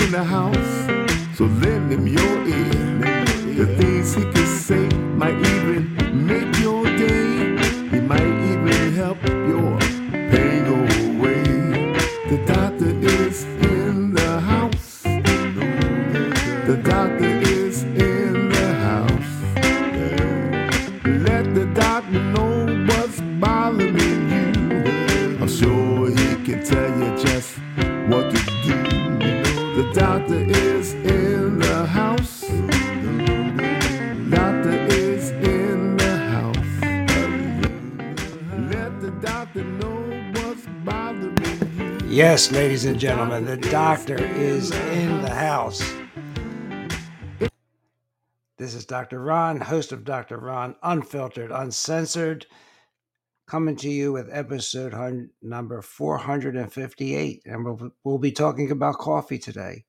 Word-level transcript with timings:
in 0.00 0.10
the 0.12 0.24
house, 0.24 1.36
so 1.36 1.44
lend 1.44 1.90
him 1.90 2.06
your 2.06 2.27
Yes, 42.08 42.50
ladies 42.50 42.86
and 42.86 42.98
gentlemen, 42.98 43.44
the 43.44 43.58
doctor 43.58 44.16
is 44.16 44.70
in 44.70 45.20
the 45.20 45.28
house. 45.28 45.82
This 48.56 48.72
is 48.72 48.86
Dr. 48.86 49.20
Ron, 49.20 49.60
host 49.60 49.92
of 49.92 50.04
Dr. 50.04 50.38
Ron, 50.38 50.74
unfiltered, 50.82 51.52
uncensored, 51.52 52.46
coming 53.46 53.76
to 53.76 53.90
you 53.90 54.14
with 54.14 54.30
episode 54.32 54.94
number 55.42 55.82
458. 55.82 57.42
And 57.44 57.62
we'll, 57.62 57.90
we'll 58.02 58.16
be 58.16 58.32
talking 58.32 58.70
about 58.70 58.96
coffee 58.96 59.38
today. 59.38 59.84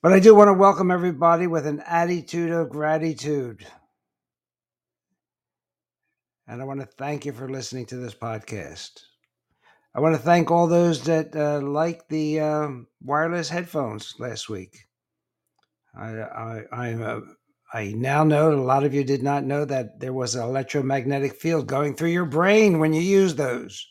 But 0.00 0.12
I 0.12 0.20
do 0.20 0.36
want 0.36 0.48
to 0.48 0.54
welcome 0.54 0.92
everybody 0.92 1.48
with 1.48 1.66
an 1.66 1.82
attitude 1.84 2.52
of 2.52 2.70
gratitude. 2.70 3.66
And 6.46 6.62
I 6.62 6.64
want 6.64 6.78
to 6.78 6.86
thank 6.86 7.26
you 7.26 7.32
for 7.32 7.48
listening 7.48 7.86
to 7.86 7.96
this 7.96 8.14
podcast. 8.14 9.00
I 9.94 10.00
want 10.00 10.14
to 10.14 10.22
thank 10.22 10.50
all 10.50 10.66
those 10.66 11.04
that 11.04 11.34
uh, 11.34 11.60
liked 11.60 12.08
the 12.08 12.40
um, 12.40 12.86
wireless 13.02 13.48
headphones 13.48 14.14
last 14.18 14.48
week. 14.48 14.86
I 15.94 16.08
I 16.08 16.62
I, 16.70 16.92
uh, 16.94 17.20
I 17.72 17.92
now 17.96 18.22
know 18.24 18.52
a 18.52 18.54
lot 18.54 18.84
of 18.84 18.94
you 18.94 19.02
did 19.02 19.22
not 19.22 19.44
know 19.44 19.64
that 19.64 20.00
there 20.00 20.12
was 20.12 20.34
an 20.34 20.42
electromagnetic 20.42 21.34
field 21.34 21.66
going 21.66 21.94
through 21.94 22.10
your 22.10 22.26
brain 22.26 22.78
when 22.78 22.92
you 22.92 23.00
use 23.00 23.34
those, 23.34 23.88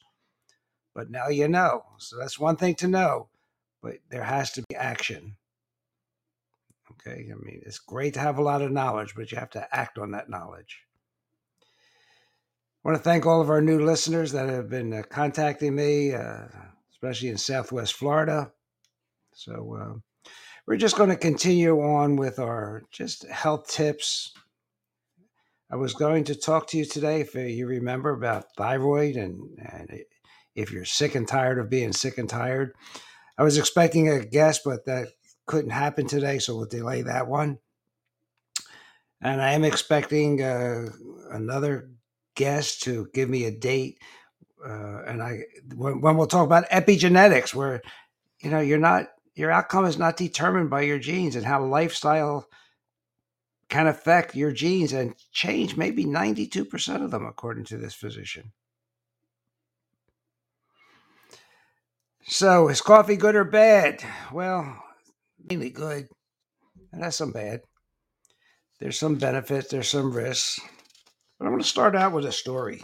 but 0.95 1.09
now 1.09 1.27
you 1.27 1.47
know. 1.47 1.83
So 1.97 2.17
that's 2.17 2.39
one 2.39 2.55
thing 2.55 2.75
to 2.75 2.87
know, 2.87 3.29
but 3.81 3.95
there 4.09 4.23
has 4.23 4.51
to 4.53 4.63
be 4.69 4.75
action. 4.75 5.35
Okay, 6.91 7.29
I 7.31 7.35
mean 7.43 7.61
it's 7.65 7.79
great 7.79 8.13
to 8.13 8.19
have 8.19 8.37
a 8.37 8.43
lot 8.43 8.61
of 8.61 8.71
knowledge, 8.71 9.13
but 9.15 9.31
you 9.31 9.37
have 9.37 9.51
to 9.51 9.75
act 9.75 9.97
on 9.97 10.11
that 10.11 10.29
knowledge. 10.29 10.86
Want 12.87 12.99
to 12.99 13.03
thank 13.03 13.25
all 13.25 13.41
of 13.41 13.49
our 13.49 13.59
new 13.59 13.83
listeners 13.83 14.31
that 14.31 14.47
have 14.47 14.69
been 14.69 14.93
uh, 14.93 15.01
contacting 15.09 15.75
me, 15.75 16.13
uh, 16.13 16.45
especially 16.89 17.27
in 17.27 17.37
Southwest 17.37 17.95
Florida. 17.95 18.53
So 19.33 19.77
uh, 19.77 20.29
we're 20.65 20.77
just 20.77 20.95
going 20.95 21.09
to 21.09 21.17
continue 21.17 21.81
on 21.81 22.15
with 22.15 22.39
our 22.39 22.83
just 22.89 23.27
health 23.27 23.67
tips. 23.67 24.31
I 25.69 25.75
was 25.75 25.95
going 25.95 26.23
to 26.23 26.35
talk 26.35 26.67
to 26.67 26.77
you 26.77 26.85
today, 26.85 27.19
if 27.19 27.35
you 27.35 27.67
remember, 27.67 28.11
about 28.11 28.55
thyroid 28.55 29.17
and, 29.17 29.41
and 29.59 29.99
if 30.55 30.71
you're 30.71 30.85
sick 30.85 31.13
and 31.13 31.27
tired 31.27 31.59
of 31.59 31.69
being 31.69 31.91
sick 31.91 32.17
and 32.17 32.29
tired. 32.29 32.73
I 33.37 33.43
was 33.43 33.57
expecting 33.57 34.07
a 34.07 34.23
guest, 34.23 34.61
but 34.63 34.85
that 34.85 35.09
couldn't 35.45 35.71
happen 35.71 36.07
today, 36.07 36.39
so 36.39 36.55
we'll 36.55 36.67
delay 36.67 37.01
that 37.01 37.27
one. 37.27 37.57
And 39.19 39.41
I 39.41 39.51
am 39.51 39.65
expecting 39.65 40.41
uh, 40.41 40.85
another 41.31 41.89
guest 42.37 42.83
to 42.83 43.09
give 43.13 43.29
me 43.29 43.43
a 43.43 43.51
date. 43.51 43.99
Uh, 44.65 45.01
and 45.05 45.21
I, 45.21 45.41
when, 45.75 45.99
when 45.99 46.15
we'll 46.15 46.27
talk 46.27 46.45
about 46.45 46.69
epigenetics, 46.69 47.53
where 47.53 47.81
you 48.41 48.49
know 48.49 48.59
you're 48.59 48.77
not 48.77 49.07
your 49.35 49.51
outcome 49.51 49.85
is 49.85 49.99
not 49.99 50.15
determined 50.17 50.69
by 50.69 50.81
your 50.81 50.99
genes 50.99 51.35
and 51.35 51.45
how 51.45 51.63
lifestyle 51.63 52.47
can 53.69 53.87
affect 53.87 54.35
your 54.35 54.51
genes 54.51 54.93
and 54.93 55.13
change 55.31 55.75
maybe 55.75 56.05
92% 56.05 57.03
of 57.03 57.11
them 57.11 57.25
according 57.25 57.65
to 57.65 57.77
this 57.77 57.93
physician. 57.93 58.53
So 62.23 62.69
is 62.69 62.81
coffee 62.81 63.17
good 63.17 63.35
or 63.35 63.43
bad? 63.43 64.03
Well 64.31 64.83
mainly 65.49 65.69
good. 65.69 66.07
And 66.91 67.03
that's 67.03 67.17
some 67.17 67.31
bad. 67.31 67.61
There's 68.79 68.97
some 68.97 69.15
benefits 69.15 69.69
there's 69.69 69.89
some 69.89 70.11
risks 70.11 70.59
but 71.37 71.45
i'm 71.45 71.51
going 71.51 71.61
to 71.61 71.67
start 71.67 71.95
out 71.95 72.13
with 72.13 72.25
a 72.25 72.31
story 72.31 72.81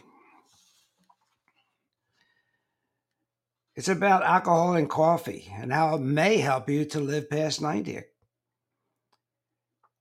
It's 3.75 3.87
about 3.87 4.23
alcohol 4.23 4.75
and 4.75 4.89
coffee 4.89 5.51
and 5.57 5.73
how 5.73 5.95
it 5.95 6.01
may 6.01 6.37
help 6.37 6.69
you 6.69 6.85
to 6.85 6.99
live 6.99 7.29
past 7.29 7.59
90. 7.59 8.01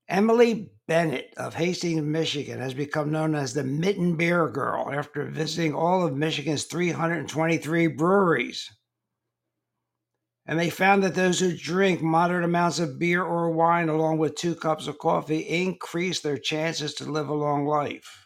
Emily 0.09 0.73
Bennett 0.87 1.33
of 1.39 1.55
Hastings, 1.55 2.03
Michigan 2.03 2.61
has 2.61 2.75
become 2.75 3.11
known 3.11 3.35
as 3.35 3.55
the 3.55 3.65
Mitten 3.65 4.17
Beer 4.17 4.47
Girl 4.49 4.91
after 4.93 5.25
visiting 5.25 5.75
all 5.75 6.07
of 6.07 6.15
Michigan's 6.15 6.65
323 6.65 7.87
breweries. 7.87 8.71
And 10.45 10.59
they 10.59 10.69
found 10.69 11.03
that 11.05 11.15
those 11.15 11.41
who 11.41 11.57
drink 11.57 12.03
moderate 12.03 12.45
amounts 12.45 12.79
of 12.79 12.99
beer 12.99 13.25
or 13.25 13.53
wine 13.53 13.89
along 13.89 14.19
with 14.19 14.35
two 14.35 14.55
cups 14.55 14.87
of 14.87 14.99
coffee 14.99 15.39
increase 15.39 16.21
their 16.21 16.37
chances 16.37 16.93
to 16.95 17.11
live 17.11 17.31
a 17.31 17.35
long 17.35 17.65
life. 17.65 18.22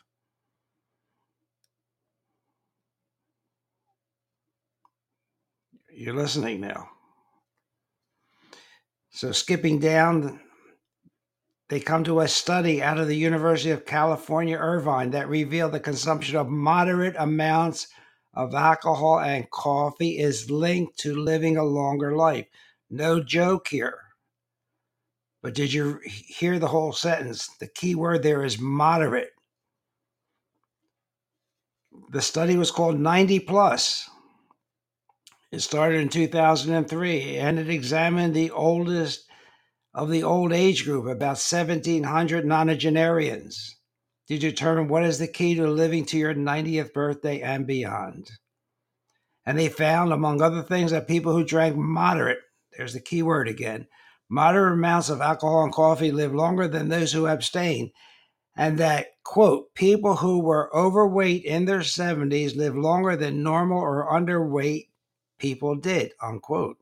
You're 5.99 6.15
listening 6.15 6.61
now. 6.61 6.91
So, 9.09 9.33
skipping 9.33 9.79
down, 9.79 10.41
they 11.71 11.81
come 11.81 12.05
to 12.05 12.21
a 12.21 12.29
study 12.29 12.83
out 12.83 12.99
of 12.99 13.09
the 13.09 13.17
University 13.17 13.71
of 13.71 13.87
California, 13.87 14.59
Irvine, 14.59 15.11
that 15.13 15.27
revealed 15.27 15.73
the 15.73 15.81
consumption 15.81 16.37
of 16.37 16.51
moderate 16.51 17.17
amounts 17.19 17.89
of 18.35 18.55
alcohol 18.55 19.21
and 19.21 19.51
coffee 19.51 20.19
is 20.19 20.51
linked 20.51 20.99
to 20.99 21.17
living 21.17 21.57
a 21.57 21.65
longer 21.65 22.15
life. 22.15 22.47
No 22.91 23.23
joke 23.23 23.69
here. 23.69 23.99
But 25.43 25.55
did 25.55 25.73
you 25.73 25.99
hear 26.05 26.59
the 26.59 26.69
whole 26.69 26.93
sentence? 26.93 27.49
The 27.59 27.69
key 27.69 27.95
word 27.95 28.23
there 28.23 28.45
is 28.45 28.59
moderate. 28.59 29.31
The 32.11 32.21
study 32.21 32.59
was 32.59 32.71
called 32.71 33.01
90 33.01 33.41
plus. 33.41 34.11
It 35.57 35.63
started 35.63 36.03
in 36.03 36.11
2003 36.11 37.39
and 37.39 37.59
it 37.59 37.71
examined 37.71 38.35
the 38.35 38.51
oldest 38.51 39.25
of 39.95 40.11
the 40.11 40.23
old 40.23 40.53
age 40.53 40.85
group, 40.85 41.07
about 41.07 41.39
1,700 41.39 42.45
nonagenarians, 42.45 43.55
to 44.29 44.37
determine 44.37 44.89
what 44.89 45.03
is 45.03 45.19
the 45.19 45.27
key 45.27 45.55
to 45.55 45.67
living 45.67 46.05
to 46.07 46.19
your 46.19 46.35
90th 46.35 46.93
birthday 46.93 47.41
and 47.41 47.67
beyond. 47.67 48.33
And 49.47 49.59
they 49.59 49.71
found, 49.71 50.13
among 50.13 50.43
other 50.43 50.61
things, 50.61 50.91
that 50.91 51.09
people 51.09 51.33
who 51.33 51.43
drank 51.43 51.75
moderate, 51.75 52.41
there's 52.77 52.93
the 52.93 53.01
key 53.01 53.23
word 53.23 53.49
again, 53.49 53.87
moderate 54.29 54.75
amounts 54.75 55.09
of 55.09 55.23
alcohol 55.23 55.65
and 55.65 55.73
coffee 55.73 56.13
live 56.13 56.35
longer 56.35 56.69
than 56.69 56.91
those 56.91 57.13
who 57.13 57.27
abstain. 57.27 57.93
And 58.59 58.77
that, 58.77 59.07
quote, 59.25 59.73
people 59.75 60.17
who 60.17 60.39
were 60.39 60.71
overweight 60.77 61.45
in 61.45 61.65
their 61.65 61.81
70s 61.81 62.55
live 62.55 62.77
longer 62.77 63.17
than 63.17 63.43
normal 63.43 63.79
or 63.79 64.13
underweight 64.13 64.89
people 65.39 65.75
did, 65.77 66.13
unquote. 66.21 66.79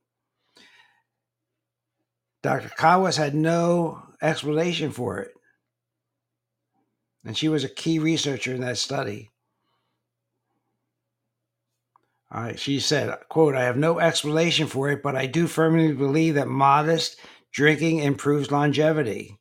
Dr. 2.43 2.69
Kawas 2.69 3.17
had 3.17 3.35
no 3.35 4.03
explanation 4.21 4.91
for 4.91 5.19
it. 5.19 5.33
And 7.25 7.37
she 7.37 7.49
was 7.49 7.65
a 7.65 7.69
key 7.69 7.99
researcher 7.99 8.55
in 8.55 8.61
that 8.61 8.79
study. 8.79 9.31
Right, 12.31 12.59
she 12.59 12.81
said, 12.81 13.17
quote, 13.29 13.55
I 13.55 13.63
have 13.63 13.77
no 13.77 14.01
explanation 14.01 14.67
for 14.67 14.91
it, 14.91 15.03
but 15.03 15.15
I 15.15 15.27
do 15.27 15.47
firmly 15.47 15.93
believe 15.93 16.35
that 16.35 16.49
modest 16.49 17.21
drinking 17.53 18.01
improves 18.01 18.51
longevity. 18.51 19.39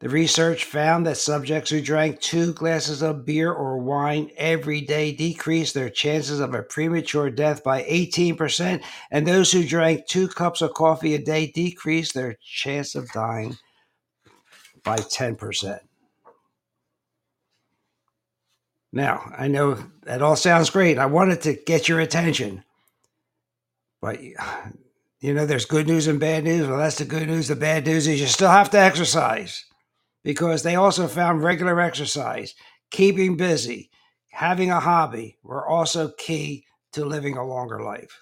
The 0.00 0.10
research 0.10 0.64
found 0.64 1.06
that 1.06 1.16
subjects 1.16 1.70
who 1.70 1.80
drank 1.80 2.20
two 2.20 2.52
glasses 2.52 3.02
of 3.02 3.24
beer 3.24 3.50
or 3.50 3.78
wine 3.78 4.30
every 4.36 4.82
day 4.82 5.10
decreased 5.10 5.72
their 5.72 5.88
chances 5.88 6.38
of 6.38 6.52
a 6.52 6.62
premature 6.62 7.30
death 7.30 7.64
by 7.64 7.82
18%, 7.84 8.84
and 9.10 9.26
those 9.26 9.52
who 9.52 9.66
drank 9.66 10.06
two 10.06 10.28
cups 10.28 10.60
of 10.60 10.74
coffee 10.74 11.14
a 11.14 11.18
day 11.18 11.46
decreased 11.46 12.12
their 12.12 12.36
chance 12.44 12.94
of 12.94 13.10
dying 13.12 13.56
by 14.84 14.98
10%. 14.98 15.80
Now, 18.92 19.32
I 19.36 19.48
know 19.48 19.82
that 20.02 20.20
all 20.20 20.36
sounds 20.36 20.68
great. 20.68 20.98
I 20.98 21.06
wanted 21.06 21.40
to 21.42 21.54
get 21.54 21.88
your 21.88 22.00
attention. 22.00 22.64
But, 24.02 24.22
you 24.22 25.32
know, 25.32 25.46
there's 25.46 25.64
good 25.64 25.86
news 25.86 26.06
and 26.06 26.20
bad 26.20 26.44
news. 26.44 26.68
Well, 26.68 26.78
that's 26.78 26.98
the 26.98 27.06
good 27.06 27.28
news. 27.28 27.48
The 27.48 27.56
bad 27.56 27.86
news 27.86 28.06
is 28.06 28.20
you 28.20 28.26
still 28.26 28.50
have 28.50 28.70
to 28.70 28.78
exercise 28.78 29.64
because 30.26 30.64
they 30.64 30.74
also 30.74 31.06
found 31.06 31.44
regular 31.44 31.80
exercise, 31.80 32.56
keeping 32.90 33.36
busy, 33.36 33.88
having 34.32 34.72
a 34.72 34.80
hobby 34.80 35.38
were 35.44 35.68
also 35.68 36.10
key 36.18 36.64
to 36.90 37.04
living 37.04 37.36
a 37.36 37.46
longer 37.46 37.80
life. 37.80 38.18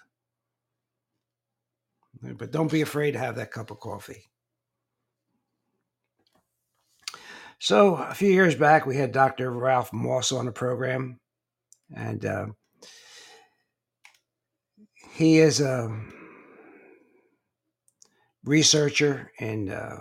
But 2.20 2.50
don't 2.50 2.70
be 2.70 2.82
afraid 2.82 3.12
to 3.12 3.18
have 3.18 3.36
that 3.36 3.52
cup 3.52 3.70
of 3.70 3.80
coffee. 3.80 4.22
So, 7.58 7.94
a 7.94 8.14
few 8.14 8.30
years 8.30 8.54
back, 8.54 8.84
we 8.84 8.96
had 8.96 9.10
Dr. 9.10 9.50
Ralph 9.50 9.90
Moss 9.90 10.30
on 10.30 10.44
the 10.44 10.52
program, 10.52 11.18
and 11.96 12.22
uh, 12.26 12.46
he 15.14 15.38
is 15.38 15.62
a 15.62 15.88
researcher 18.44 19.32
in 19.38 19.70
uh, 19.70 20.00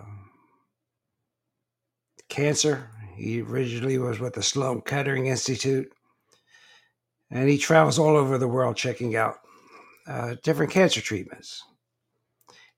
cancer. 2.34 2.90
He 3.16 3.42
originally 3.42 4.00
was 4.00 4.20
with 4.20 4.34
the 4.34 4.42
Sloan 4.42 4.82
Kettering 4.82 5.28
Institute, 5.28 5.88
and 7.30 7.48
he 7.48 7.60
travels 7.60 8.00
all 8.00 8.18
over 8.18 8.40
the 8.40 8.48
world 8.48 8.76
checking 8.76 9.16
out 9.16 9.36
uh, 10.08 10.36
different 10.44 10.72
cancer 10.72 11.00
treatments. 11.00 11.62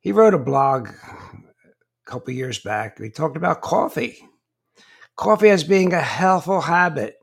He 0.01 0.11
wrote 0.11 0.33
a 0.33 0.39
blog 0.39 0.89
a 0.89 2.11
couple 2.11 2.33
years 2.33 2.59
back. 2.59 2.99
He 2.99 3.09
talked 3.09 3.37
about 3.37 3.61
coffee, 3.61 4.17
coffee 5.15 5.49
as 5.49 5.63
being 5.63 5.93
a 5.93 6.01
healthful 6.01 6.61
habit 6.61 7.15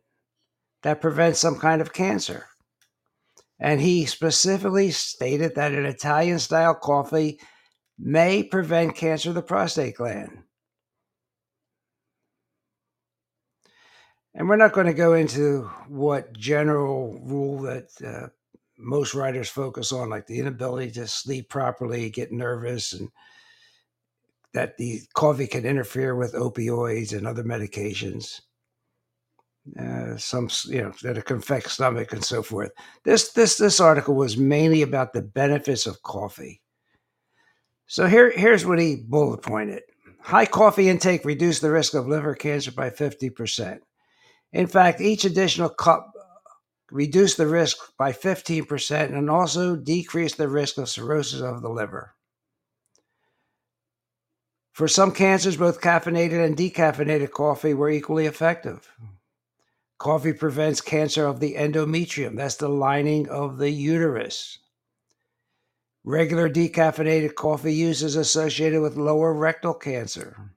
that 0.82 1.02
prevents 1.02 1.38
some 1.38 1.58
kind 1.58 1.82
of 1.82 1.92
cancer. 1.92 2.46
And 3.60 3.80
he 3.80 4.06
specifically 4.06 4.90
stated 4.90 5.54
that 5.54 5.72
an 5.72 5.84
Italian 5.84 6.38
style 6.38 6.74
coffee 6.74 7.38
may 7.98 8.42
prevent 8.42 8.96
cancer 8.96 9.28
of 9.28 9.34
the 9.34 9.42
prostate 9.42 9.96
gland. 9.96 10.42
And 14.34 14.48
we're 14.48 14.56
not 14.56 14.72
going 14.72 14.86
to 14.86 14.94
go 14.94 15.12
into 15.12 15.64
what 15.88 16.32
general 16.32 17.20
rule 17.22 17.58
that 17.62 17.90
uh, 18.04 18.28
most 18.78 19.14
writers 19.14 19.48
focus 19.48 19.92
on, 19.92 20.08
like 20.08 20.26
the 20.26 20.38
inability 20.38 20.90
to 20.92 21.06
sleep 21.06 21.50
properly, 21.50 22.08
get 22.10 22.32
nervous, 22.32 22.92
and 22.94 23.10
that 24.54 24.76
the 24.76 25.00
coffee 25.14 25.46
can 25.46 25.64
interfere 25.64 26.14
with 26.14 26.34
opioids 26.34 27.16
and 27.16 27.26
other 27.26 27.44
medications. 27.44 28.40
Uh, 29.78 30.16
some 30.16 30.48
you 30.64 30.82
know 30.82 30.92
that 31.02 31.16
it 31.16 31.24
can 31.24 31.36
affect 31.36 31.70
stomach 31.70 32.12
and 32.12 32.24
so 32.24 32.42
forth. 32.42 32.72
This 33.04 33.32
this 33.32 33.56
this 33.56 33.78
article 33.78 34.14
was 34.14 34.36
mainly 34.36 34.82
about 34.82 35.12
the 35.12 35.22
benefits 35.22 35.86
of 35.86 36.02
coffee. 36.02 36.60
So 37.86 38.06
here 38.06 38.30
here's 38.30 38.66
what 38.66 38.80
he 38.80 38.96
bullet 38.96 39.42
pointed: 39.42 39.82
High 40.20 40.46
coffee 40.46 40.88
intake 40.88 41.24
reduced 41.24 41.62
the 41.62 41.70
risk 41.70 41.94
of 41.94 42.08
liver 42.08 42.34
cancer 42.34 42.72
by 42.72 42.90
fifty 42.90 43.30
percent. 43.30 43.82
In 44.52 44.66
fact, 44.66 45.00
each 45.00 45.24
additional 45.24 45.70
cup 45.70 46.12
reduced 46.90 47.38
the 47.38 47.46
risk 47.46 47.78
by 47.96 48.12
15% 48.12 49.16
and 49.16 49.30
also 49.30 49.76
decreased 49.76 50.36
the 50.36 50.48
risk 50.48 50.76
of 50.76 50.90
cirrhosis 50.90 51.40
of 51.40 51.62
the 51.62 51.70
liver. 51.70 52.14
For 54.72 54.88
some 54.88 55.12
cancers, 55.12 55.56
both 55.56 55.80
caffeinated 55.80 56.44
and 56.44 56.56
decaffeinated 56.56 57.30
coffee 57.30 57.74
were 57.74 57.90
equally 57.90 58.26
effective. 58.26 58.90
Coffee 59.98 60.32
prevents 60.32 60.80
cancer 60.80 61.26
of 61.26 61.40
the 61.40 61.54
endometrium, 61.54 62.36
that's 62.36 62.56
the 62.56 62.68
lining 62.68 63.28
of 63.28 63.58
the 63.58 63.70
uterus. 63.70 64.58
Regular 66.04 66.50
decaffeinated 66.50 67.36
coffee 67.36 67.74
use 67.74 68.02
is 68.02 68.16
associated 68.16 68.80
with 68.82 68.96
lower 68.96 69.32
rectal 69.32 69.74
cancer. 69.74 70.50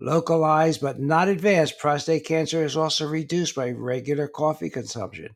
Localized 0.00 0.80
but 0.80 1.00
not 1.00 1.28
advanced 1.28 1.78
prostate 1.78 2.24
cancer 2.24 2.64
is 2.64 2.76
also 2.76 3.06
reduced 3.06 3.54
by 3.54 3.70
regular 3.70 4.28
coffee 4.28 4.70
consumption. 4.70 5.34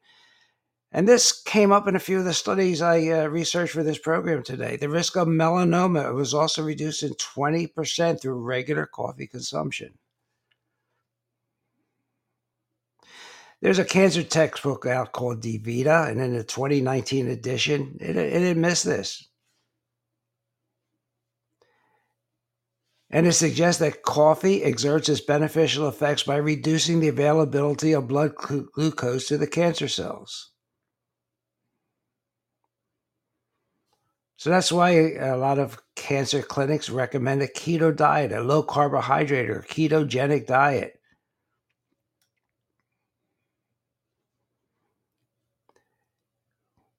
And 0.93 1.09
this 1.09 1.33
came 1.43 1.73
up 1.73 1.89
in 1.89 1.97
a 1.97 2.01
few 2.01 2.19
of 2.19 2.25
the 2.25 2.35
studies 2.35 2.83
I 2.83 3.09
uh, 3.09 3.27
researched 3.27 3.73
for 3.73 3.83
this 3.83 3.99
program 3.99 4.43
today. 4.43 4.77
The 4.77 4.91
risk 4.91 5.17
of 5.17 5.27
melanoma 5.27 6.15
was 6.15 6.35
also 6.35 6.63
reduced 6.63 7.03
in 7.03 7.15
20% 7.15 8.21
through 8.21 8.41
regular 8.41 8.87
coffee 8.87 9.27
consumption. 9.27 9.99
There's 13.63 13.79
a 13.79 13.85
cancer 13.85 14.23
textbook 14.23 14.87
out 14.87 15.13
called 15.13 15.41
DeVita, 15.41 16.11
and 16.11 16.21
in 16.21 16.37
the 16.37 16.45
2019 16.45 17.29
edition, 17.29 17.97
it, 18.01 18.17
it 18.17 18.43
admits 18.43 18.83
this. 18.83 19.29
And 23.13 23.27
it 23.27 23.35
suggests 23.35 23.79
that 23.81 24.03
coffee 24.03 24.65
exerts 24.65 25.11
its 25.11 25.21
beneficial 25.21 25.87
effects 25.87 26.23
by 26.23 26.37
reducing 26.37 27.01
the 27.01 27.09
availability 27.09 27.93
of 27.93 28.09
blood 28.09 28.35
glucose 28.35 29.29
to 29.29 29.37
the 29.37 29.47
cancer 29.47 29.87
cells. 29.87 30.53
So 34.39 34.51
that's 34.51 34.73
why 34.73 35.13
a 35.15 35.37
lot 35.37 35.59
of 35.59 35.81
cancer 35.95 36.43
clinics 36.43 36.91
recommend 36.91 37.43
a 37.43 37.47
keto 37.47 37.95
diet, 37.95 38.33
a 38.33 38.41
low 38.41 38.63
carbohydrate 38.63 39.51
or 39.51 39.61
ketogenic 39.69 40.47
diet. 40.47 40.99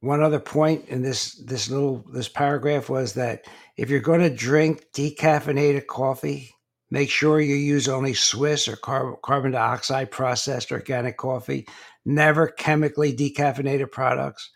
One 0.04 0.22
other 0.22 0.42
point 0.42 0.90
in 0.90 1.02
this 1.02 1.36
this 1.36 1.70
little 1.70 2.04
this 2.12 2.28
paragraph 2.28 2.90
was 2.90 3.14
that 3.14 3.46
if 3.78 3.90
you're 3.90 4.02
going 4.02 4.20
to 4.20 4.30
drink 4.30 4.88
decaffeinated 4.92 5.88
coffee, 5.88 6.54
make 6.92 7.10
sure 7.10 7.40
you 7.40 7.56
use 7.56 7.88
only 7.88 8.14
Swiss 8.14 8.68
or 8.68 8.76
car- 8.76 9.16
carbon 9.24 9.54
dioxide 9.54 10.12
processed 10.12 10.74
organic 10.74 11.16
coffee, 11.16 11.66
never 12.04 12.48
chemically 12.48 13.16
decaffeinated 13.16 13.92
products. 13.92 14.52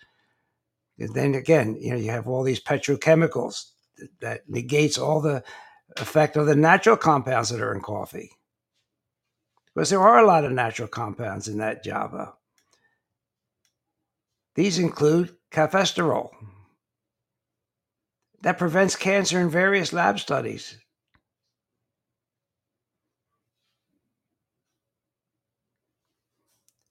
And 0.99 1.15
then 1.15 1.33
again, 1.33 1.77
you 1.79 1.91
know, 1.91 1.97
you 1.97 2.11
have 2.11 2.27
all 2.27 2.43
these 2.43 2.61
petrochemicals 2.61 3.67
that 4.19 4.49
negates 4.49 4.97
all 4.97 5.21
the 5.21 5.45
effect 5.95 6.35
of 6.35 6.45
the 6.45 6.57
natural 6.57 6.97
compounds 6.97 7.51
that 7.51 7.61
are 7.61 7.73
in 7.73 7.79
coffee. 7.79 8.31
Because 9.73 9.91
there 9.91 10.01
are 10.01 10.19
a 10.19 10.27
lot 10.27 10.43
of 10.43 10.51
natural 10.51 10.89
compounds 10.89 11.47
in 11.47 11.59
that 11.59 11.85
Java. 11.85 12.33
These 14.55 14.79
include 14.79 15.36
cafestol 15.51 16.31
that 18.41 18.57
prevents 18.57 18.95
cancer 18.95 19.39
in 19.39 19.49
various 19.49 19.93
lab 19.93 20.19
studies. 20.19 20.77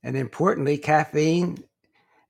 And 0.02 0.16
importantly, 0.16 0.78
caffeine 0.78 1.64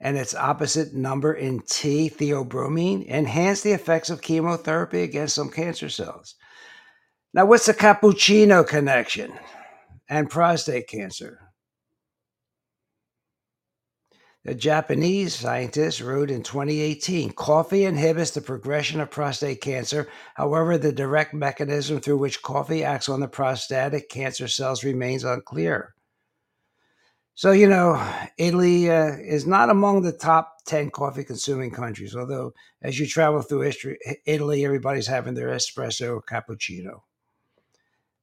and 0.01 0.17
its 0.17 0.35
opposite 0.35 0.95
number 0.95 1.33
in 1.33 1.61
tea, 1.61 2.11
theobromine, 2.11 3.07
enhance 3.09 3.63
the 3.63 3.73
effects 3.73 4.11
of 4.11 4.23
chemotherapy 4.23 5.03
against 5.03 5.35
some 5.35 5.51
cancer 5.51 5.89
cells. 5.89 6.35
Now, 7.35 7.47
what's 7.47 7.67
the 7.67 7.75
cappuccino 7.75 8.67
connection 8.67 9.33
and 10.09 10.31
prostate 10.31 10.89
cancer? 10.89 11.46
A 14.49 14.55
Japanese 14.55 15.35
scientist 15.35 16.01
wrote 16.01 16.31
in 16.31 16.45
2018 16.45 17.33
coffee 17.33 17.85
inhibits 17.85 18.31
the 18.31 18.41
progression 18.41 19.01
of 19.01 19.11
prostate 19.11 19.61
cancer. 19.61 20.09
However, 20.35 20.79
the 20.79 20.93
direct 20.93 21.35
mechanism 21.35 22.01
through 22.01 22.19
which 22.19 22.43
coffee 22.43 22.85
acts 22.85 23.09
on 23.09 23.19
the 23.19 23.27
prostatic 23.27 24.09
cancer 24.09 24.47
cells 24.47 24.85
remains 24.85 25.25
unclear. 25.25 25.97
So, 27.35 27.51
you 27.51 27.69
know, 27.69 28.01
Italy 28.39 28.89
uh, 28.89 29.17
is 29.17 29.49
not 29.49 29.69
among 29.69 30.03
the 30.03 30.13
top 30.13 30.59
10 30.67 30.91
coffee 30.91 31.25
consuming 31.25 31.73
countries, 31.73 32.15
although 32.15 32.55
as 32.81 33.01
you 33.01 33.07
travel 33.09 33.43
through 33.43 33.63
history, 33.63 33.99
Italy, 34.27 34.65
everybody's 34.65 35.09
having 35.09 35.35
their 35.35 35.49
espresso 35.49 36.19
or 36.19 36.23
cappuccino. 36.23 37.01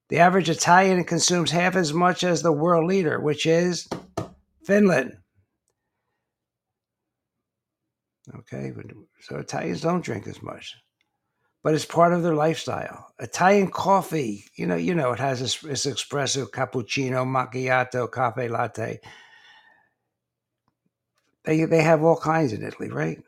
The 0.07 0.19
average 0.19 0.49
Italian 0.49 1.03
consumes 1.03 1.51
half 1.51 1.75
as 1.75 1.93
much 1.93 2.23
as 2.23 2.41
the 2.41 2.53
world 2.53 2.87
leader, 2.87 3.19
which 3.19 3.45
is 3.45 3.89
Finland. 4.63 5.17
Okay, 8.33 8.71
so 9.19 9.37
Italians 9.37 9.81
don't 9.81 10.03
drink 10.03 10.27
as 10.27 10.41
much, 10.41 10.77
but 11.61 11.73
it's 11.73 11.83
part 11.83 12.13
of 12.13 12.23
their 12.23 12.35
lifestyle. 12.35 13.13
Italian 13.19 13.69
coffee, 13.69 14.45
you 14.55 14.65
know, 14.65 14.75
you 14.77 14.95
know, 14.95 15.11
it 15.11 15.19
has 15.19 15.41
this, 15.41 15.59
this 15.59 15.85
espresso, 15.85 16.49
cappuccino, 16.49 17.25
macchiato, 17.25 18.09
cafe 18.09 18.47
latte. 18.47 19.01
They 21.43 21.65
they 21.65 21.81
have 21.81 22.01
all 22.01 22.15
kinds 22.15 22.53
in 22.53 22.63
Italy, 22.63 22.89
right? 22.89 23.21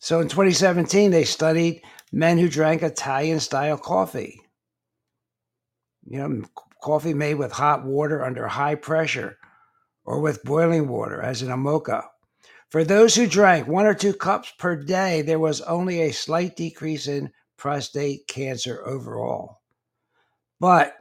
So 0.00 0.20
in 0.20 0.28
2017, 0.28 1.12
they 1.12 1.24
studied 1.24 1.82
men 2.12 2.38
who 2.38 2.48
drank 2.48 2.82
Italian 2.82 3.38
style 3.38 3.78
coffee. 3.78 4.40
You 6.08 6.18
know, 6.18 6.42
coffee 6.82 7.14
made 7.14 7.34
with 7.34 7.52
hot 7.52 7.84
water 7.84 8.24
under 8.24 8.48
high 8.48 8.74
pressure 8.74 9.38
or 10.04 10.20
with 10.20 10.44
boiling 10.44 10.88
water, 10.88 11.20
as 11.22 11.42
in 11.42 11.50
a 11.50 11.56
mocha. 11.56 12.04
For 12.68 12.82
those 12.82 13.14
who 13.14 13.26
drank 13.26 13.68
one 13.68 13.86
or 13.86 13.94
two 13.94 14.12
cups 14.12 14.52
per 14.58 14.76
day, 14.76 15.22
there 15.22 15.38
was 15.38 15.60
only 15.62 16.02
a 16.02 16.12
slight 16.12 16.56
decrease 16.56 17.06
in 17.06 17.32
prostate 17.56 18.26
cancer 18.26 18.82
overall. 18.84 19.60
But 20.58 20.96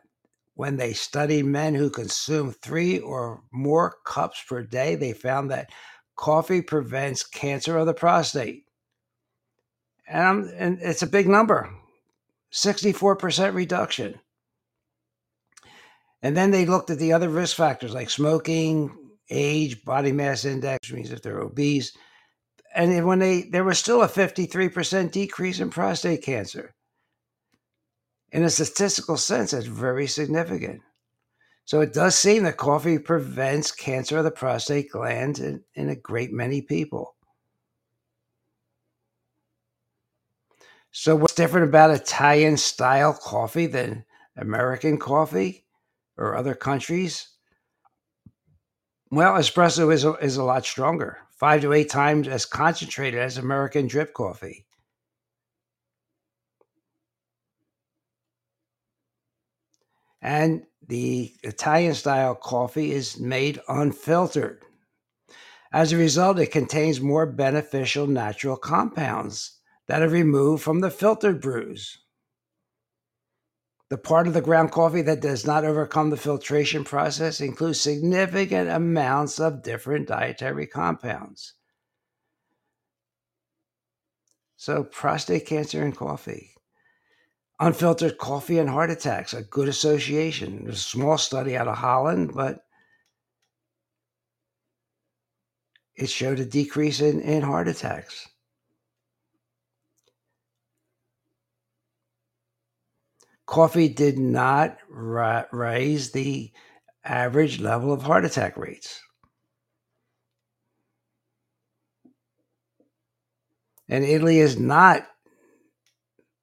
when 0.53 0.77
they 0.77 0.93
studied 0.93 1.45
men 1.45 1.73
who 1.75 1.89
consumed 1.89 2.55
three 2.57 2.99
or 2.99 3.43
more 3.51 3.95
cups 4.05 4.43
per 4.47 4.63
day, 4.63 4.95
they 4.95 5.13
found 5.13 5.51
that 5.51 5.69
coffee 6.15 6.61
prevents 6.61 7.25
cancer 7.25 7.77
of 7.77 7.87
the 7.87 7.93
prostate. 7.93 8.65
And, 10.07 10.49
and 10.51 10.79
it's 10.81 11.01
a 11.01 11.07
big 11.07 11.27
number 11.27 11.69
64% 12.53 13.53
reduction. 13.53 14.19
And 16.21 16.37
then 16.37 16.51
they 16.51 16.65
looked 16.65 16.89
at 16.89 16.99
the 16.99 17.13
other 17.13 17.29
risk 17.29 17.57
factors 17.57 17.93
like 17.93 18.09
smoking, 18.09 19.04
age, 19.29 19.83
body 19.83 20.11
mass 20.11 20.45
index, 20.45 20.91
means 20.91 21.11
if 21.11 21.21
they're 21.21 21.39
obese. 21.39 21.95
And 22.75 23.05
when 23.05 23.19
they, 23.19 23.43
there 23.43 23.63
was 23.63 23.79
still 23.79 24.01
a 24.01 24.07
53% 24.07 25.11
decrease 25.11 25.59
in 25.59 25.69
prostate 25.69 26.23
cancer. 26.23 26.75
In 28.31 28.43
a 28.43 28.49
statistical 28.49 29.17
sense, 29.17 29.51
that's 29.51 29.65
very 29.65 30.07
significant. 30.07 30.81
So 31.63 31.81
it 31.81 31.93
does 31.93 32.15
seem 32.15 32.43
that 32.43 32.57
coffee 32.57 32.99
prevents 32.99 33.71
cancer 33.71 34.17
of 34.19 34.23
the 34.23 34.31
prostate 34.31 34.91
gland 34.91 35.39
in, 35.39 35.63
in 35.73 35.89
a 35.89 35.95
great 35.95 36.31
many 36.31 36.61
people. 36.61 37.15
So, 40.91 41.15
what's 41.15 41.35
different 41.35 41.67
about 41.67 41.91
Italian 41.91 42.55
style 42.55 43.13
coffee 43.13 43.65
than 43.65 44.05
American 44.37 44.97
coffee 44.97 45.65
or 46.15 46.37
other 46.37 46.55
countries? 46.55 47.34
Well, 49.11 49.33
espresso 49.33 49.93
is 49.93 50.03
a, 50.03 50.13
is 50.15 50.37
a 50.37 50.43
lot 50.43 50.65
stronger, 50.65 51.19
five 51.31 51.61
to 51.61 51.73
eight 51.73 51.89
times 51.89 52.27
as 52.27 52.45
concentrated 52.45 53.19
as 53.19 53.37
American 53.37 53.87
drip 53.87 54.13
coffee. 54.13 54.65
And 60.21 60.65
the 60.87 61.35
Italian 61.43 61.93
style 61.93 62.35
coffee 62.35 62.91
is 62.91 63.19
made 63.19 63.61
unfiltered. 63.67 64.63
As 65.71 65.91
a 65.91 65.97
result, 65.97 66.39
it 66.39 66.47
contains 66.51 66.99
more 66.99 67.25
beneficial 67.27 68.07
natural 68.07 68.57
compounds 68.57 69.59
that 69.87 70.01
are 70.01 70.09
removed 70.09 70.63
from 70.63 70.79
the 70.79 70.89
filtered 70.89 71.41
brews. 71.41 72.04
The 73.95 74.01
part 74.01 74.27
of 74.27 74.33
the 74.33 74.41
ground 74.41 74.73
coffee 74.73 75.03
that 75.03 75.21
does 75.21 75.47
not 75.47 75.63
overcome 75.63 76.09
the 76.09 76.17
filtration 76.17 76.83
process 76.83 77.39
includes 77.39 77.79
significant 77.79 78.69
amounts 78.69 79.39
of 79.39 79.63
different 79.63 80.09
dietary 80.09 80.67
compounds. 80.67 81.53
So, 84.57 84.83
prostate 84.83 85.45
cancer 85.45 85.81
and 85.81 85.95
coffee. 85.95 86.55
Unfiltered 87.61 88.17
coffee 88.17 88.59
and 88.59 88.69
heart 88.69 88.91
attacks, 88.91 89.33
a 89.33 89.43
good 89.43 89.69
association. 89.69 90.65
There's 90.65 90.79
a 90.79 90.83
small 90.83 91.17
study 91.17 91.55
out 91.55 91.69
of 91.69 91.77
Holland, 91.77 92.33
but 92.33 92.65
it 95.95 96.09
showed 96.09 96.41
a 96.41 96.45
decrease 96.45 96.99
in, 96.99 97.21
in 97.21 97.43
heart 97.43 97.69
attacks. 97.69 98.27
Coffee 103.45 103.89
did 103.89 104.17
not 104.17 104.77
ra- 104.89 105.45
raise 105.51 106.11
the 106.11 106.51
average 107.03 107.59
level 107.59 107.93
of 107.93 108.01
heart 108.01 108.25
attack 108.25 108.57
rates. 108.57 109.01
And 113.87 114.03
Italy 114.03 114.39
is 114.39 114.59
not 114.59 115.07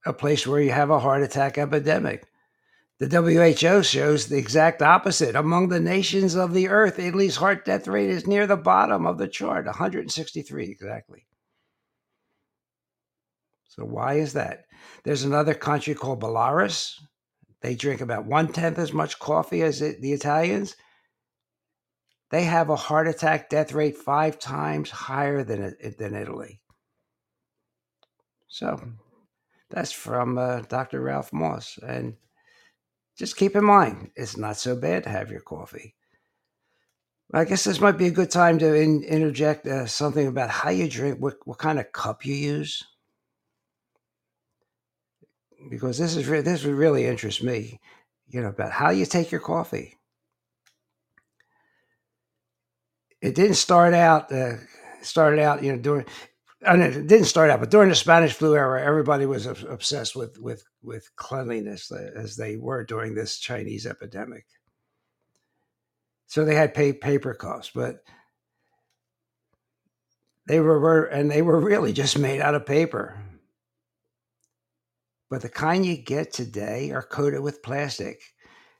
a 0.06 0.12
place 0.12 0.46
where 0.46 0.60
you 0.60 0.70
have 0.70 0.90
a 0.90 1.00
heart 1.00 1.22
attack 1.22 1.58
epidemic. 1.58 2.24
The 2.98 3.08
WHO 3.20 3.82
shows 3.82 4.26
the 4.26 4.38
exact 4.38 4.80
opposite. 4.80 5.34
Among 5.34 5.68
the 5.68 5.80
nations 5.80 6.36
of 6.36 6.54
the 6.54 6.68
earth, 6.68 7.00
Italy's 7.00 7.34
heart 7.34 7.64
death 7.64 7.88
rate 7.88 8.10
is 8.10 8.28
near 8.28 8.46
the 8.46 8.56
bottom 8.56 9.06
of 9.06 9.18
the 9.18 9.26
chart, 9.26 9.66
163 9.66 10.66
exactly. 10.66 11.26
So, 13.64 13.84
why 13.84 14.14
is 14.14 14.34
that? 14.34 14.66
There's 15.04 15.24
another 15.24 15.54
country 15.54 15.94
called 15.94 16.20
Belarus. 16.20 17.00
They 17.60 17.74
drink 17.74 18.00
about 18.00 18.26
one 18.26 18.52
tenth 18.52 18.78
as 18.78 18.92
much 18.92 19.18
coffee 19.18 19.62
as 19.62 19.80
the 19.80 20.12
Italians. 20.12 20.76
They 22.30 22.44
have 22.44 22.70
a 22.70 22.76
heart 22.76 23.08
attack 23.08 23.50
death 23.50 23.72
rate 23.72 23.96
five 23.96 24.38
times 24.38 24.90
higher 24.90 25.44
than, 25.44 25.76
than 25.98 26.14
Italy. 26.14 26.60
So 28.48 28.80
that's 29.70 29.92
from 29.92 30.38
uh, 30.38 30.60
Dr. 30.62 31.00
Ralph 31.00 31.32
Moss. 31.32 31.78
And 31.86 32.16
just 33.16 33.36
keep 33.36 33.54
in 33.54 33.64
mind, 33.64 34.10
it's 34.16 34.36
not 34.36 34.56
so 34.56 34.74
bad 34.74 35.04
to 35.04 35.10
have 35.10 35.30
your 35.30 35.40
coffee. 35.40 35.94
I 37.34 37.44
guess 37.44 37.64
this 37.64 37.80
might 37.80 37.96
be 37.96 38.08
a 38.08 38.10
good 38.10 38.30
time 38.30 38.58
to 38.58 38.74
in, 38.74 39.02
interject 39.04 39.66
uh, 39.66 39.86
something 39.86 40.26
about 40.26 40.50
how 40.50 40.70
you 40.70 40.88
drink, 40.88 41.18
what, 41.18 41.36
what 41.44 41.58
kind 41.58 41.78
of 41.78 41.92
cup 41.92 42.26
you 42.26 42.34
use 42.34 42.82
because 45.70 45.98
this 45.98 46.16
is 46.16 46.26
re- 46.26 46.40
this 46.40 46.64
would 46.64 46.74
really 46.74 47.06
interest 47.06 47.42
me, 47.42 47.80
you 48.28 48.40
know, 48.40 48.48
about 48.48 48.72
how 48.72 48.90
you 48.90 49.06
take 49.06 49.30
your 49.30 49.40
coffee. 49.40 49.98
It 53.20 53.34
didn't 53.34 53.54
start 53.54 53.94
out 53.94 54.32
uh, 54.32 54.56
started 55.02 55.40
out, 55.40 55.62
you 55.62 55.72
know, 55.72 55.78
during. 55.78 56.06
Mean, 56.64 56.80
it 56.80 57.08
didn't 57.08 57.24
start 57.24 57.50
out, 57.50 57.58
but 57.58 57.72
during 57.72 57.88
the 57.88 57.94
Spanish 57.96 58.34
flu 58.34 58.54
era, 58.54 58.84
everybody 58.84 59.26
was 59.26 59.46
obsessed 59.46 60.14
with 60.14 60.38
with 60.38 60.64
with 60.82 61.10
cleanliness, 61.16 61.90
uh, 61.90 62.10
as 62.14 62.36
they 62.36 62.56
were 62.56 62.84
during 62.84 63.14
this 63.14 63.38
Chinese 63.38 63.84
epidemic. 63.84 64.46
So 66.28 66.44
they 66.44 66.54
had 66.54 66.72
pay, 66.72 66.92
paper 66.92 67.34
cups, 67.34 67.70
but 67.74 68.04
they 70.46 70.60
were 70.60 71.06
and 71.06 71.30
they 71.30 71.42
were 71.42 71.58
really 71.58 71.92
just 71.92 72.18
made 72.18 72.40
out 72.40 72.54
of 72.54 72.64
paper 72.64 73.16
but 75.32 75.40
the 75.40 75.48
kind 75.48 75.86
you 75.86 75.96
get 75.96 76.30
today 76.30 76.90
are 76.90 77.00
coated 77.00 77.40
with 77.40 77.62
plastic. 77.62 78.20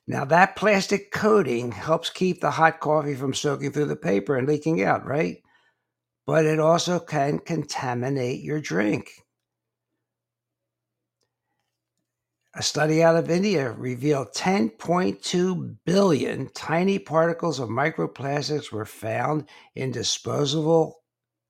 Now, 0.07 0.27
that 0.27 0.55
plastic 0.55 1.11
coating 1.11 1.73
helps 1.73 2.11
keep 2.11 2.43
the 2.43 2.51
hot 2.51 2.79
coffee 2.79 3.15
from 3.15 3.33
soaking 3.33 3.73
through 3.73 3.87
the 3.87 3.97
paper 3.97 4.37
and 4.37 4.47
leaking 4.47 4.83
out, 4.83 5.07
right? 5.07 5.39
But 6.27 6.45
it 6.45 6.61
also 6.61 7.01
can 7.01 7.39
contaminate 7.39 8.43
your 8.43 8.61
drink. 8.61 9.09
A 12.55 12.63
study 12.63 13.03
out 13.03 13.17
of 13.17 13.31
India 13.31 13.73
revealed 13.73 14.35
10.2 14.35 15.77
billion 15.87 16.51
tiny 16.51 16.99
particles 16.99 17.61
of 17.61 17.71
microplastics 17.71 18.71
were 18.71 18.85
found 18.85 19.49
in 19.75 19.91
disposable 19.91 21.01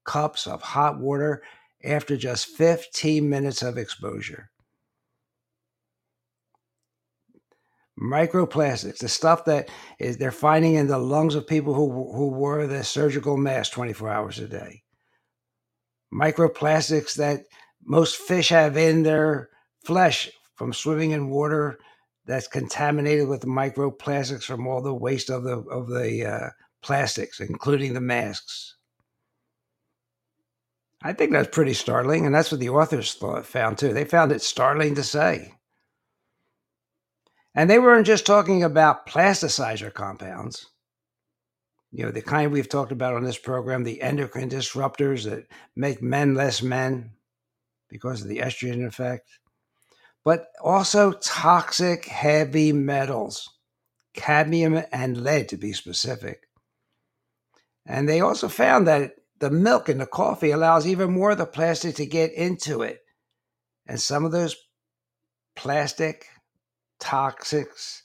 cups 0.04 0.46
of 0.46 0.62
hot 0.62 1.00
water 1.00 1.42
after 1.82 2.16
just 2.16 2.46
15 2.46 3.28
minutes 3.28 3.62
of 3.62 3.76
exposure. 3.76 4.51
Microplastics, 8.00 8.98
the 8.98 9.08
stuff 9.08 9.44
that 9.44 9.68
is 9.98 10.16
they're 10.16 10.32
finding 10.32 10.74
in 10.74 10.86
the 10.86 10.98
lungs 10.98 11.34
of 11.34 11.46
people 11.46 11.74
who 11.74 12.12
who 12.12 12.28
wore 12.28 12.66
the 12.66 12.84
surgical 12.84 13.36
mask 13.36 13.72
24 13.72 14.08
hours 14.08 14.38
a 14.38 14.48
day. 14.48 14.82
Microplastics 16.12 17.14
that 17.14 17.44
most 17.84 18.16
fish 18.16 18.48
have 18.50 18.76
in 18.76 19.02
their 19.02 19.50
flesh 19.84 20.30
from 20.54 20.72
swimming 20.72 21.10
in 21.10 21.30
water 21.30 21.78
that's 22.26 22.46
contaminated 22.46 23.28
with 23.28 23.42
microplastics 23.42 24.44
from 24.44 24.66
all 24.66 24.82
the 24.82 24.94
waste 24.94 25.30
of 25.30 25.42
the 25.44 25.58
of 25.70 25.88
the 25.88 26.26
uh, 26.26 26.50
plastics, 26.82 27.40
including 27.40 27.94
the 27.94 28.00
masks. 28.00 28.76
I 31.02 31.12
think 31.12 31.32
that's 31.32 31.48
pretty 31.48 31.74
startling, 31.74 32.26
and 32.26 32.34
that's 32.34 32.52
what 32.52 32.60
the 32.60 32.68
authors 32.68 33.14
thought, 33.14 33.44
found 33.44 33.78
too. 33.78 33.92
They 33.92 34.04
found 34.04 34.30
it 34.30 34.40
startling 34.40 34.94
to 34.94 35.02
say. 35.02 35.54
And 37.54 37.68
they 37.68 37.78
weren't 37.78 38.06
just 38.06 38.24
talking 38.24 38.62
about 38.62 39.06
plasticizer 39.06 39.92
compounds, 39.92 40.66
you 41.90 42.04
know, 42.04 42.10
the 42.10 42.22
kind 42.22 42.50
we've 42.50 42.68
talked 42.68 42.92
about 42.92 43.14
on 43.14 43.24
this 43.24 43.38
program, 43.38 43.84
the 43.84 44.00
endocrine 44.00 44.48
disruptors 44.48 45.24
that 45.24 45.46
make 45.76 46.02
men 46.02 46.34
less 46.34 46.62
men 46.62 47.12
because 47.90 48.22
of 48.22 48.28
the 48.28 48.38
estrogen 48.38 48.86
effect, 48.86 49.28
but 50.24 50.46
also 50.62 51.12
toxic 51.12 52.06
heavy 52.06 52.72
metals, 52.72 53.50
cadmium 54.14 54.82
and 54.90 55.22
lead 55.22 55.50
to 55.50 55.58
be 55.58 55.74
specific. 55.74 56.44
And 57.84 58.08
they 58.08 58.22
also 58.22 58.48
found 58.48 58.86
that 58.86 59.16
the 59.40 59.50
milk 59.50 59.90
in 59.90 59.98
the 59.98 60.06
coffee 60.06 60.52
allows 60.52 60.86
even 60.86 61.12
more 61.12 61.32
of 61.32 61.38
the 61.38 61.46
plastic 61.46 61.96
to 61.96 62.06
get 62.06 62.32
into 62.32 62.80
it. 62.80 63.00
And 63.86 64.00
some 64.00 64.24
of 64.24 64.32
those 64.32 64.56
plastic 65.56 66.26
toxics 67.02 68.02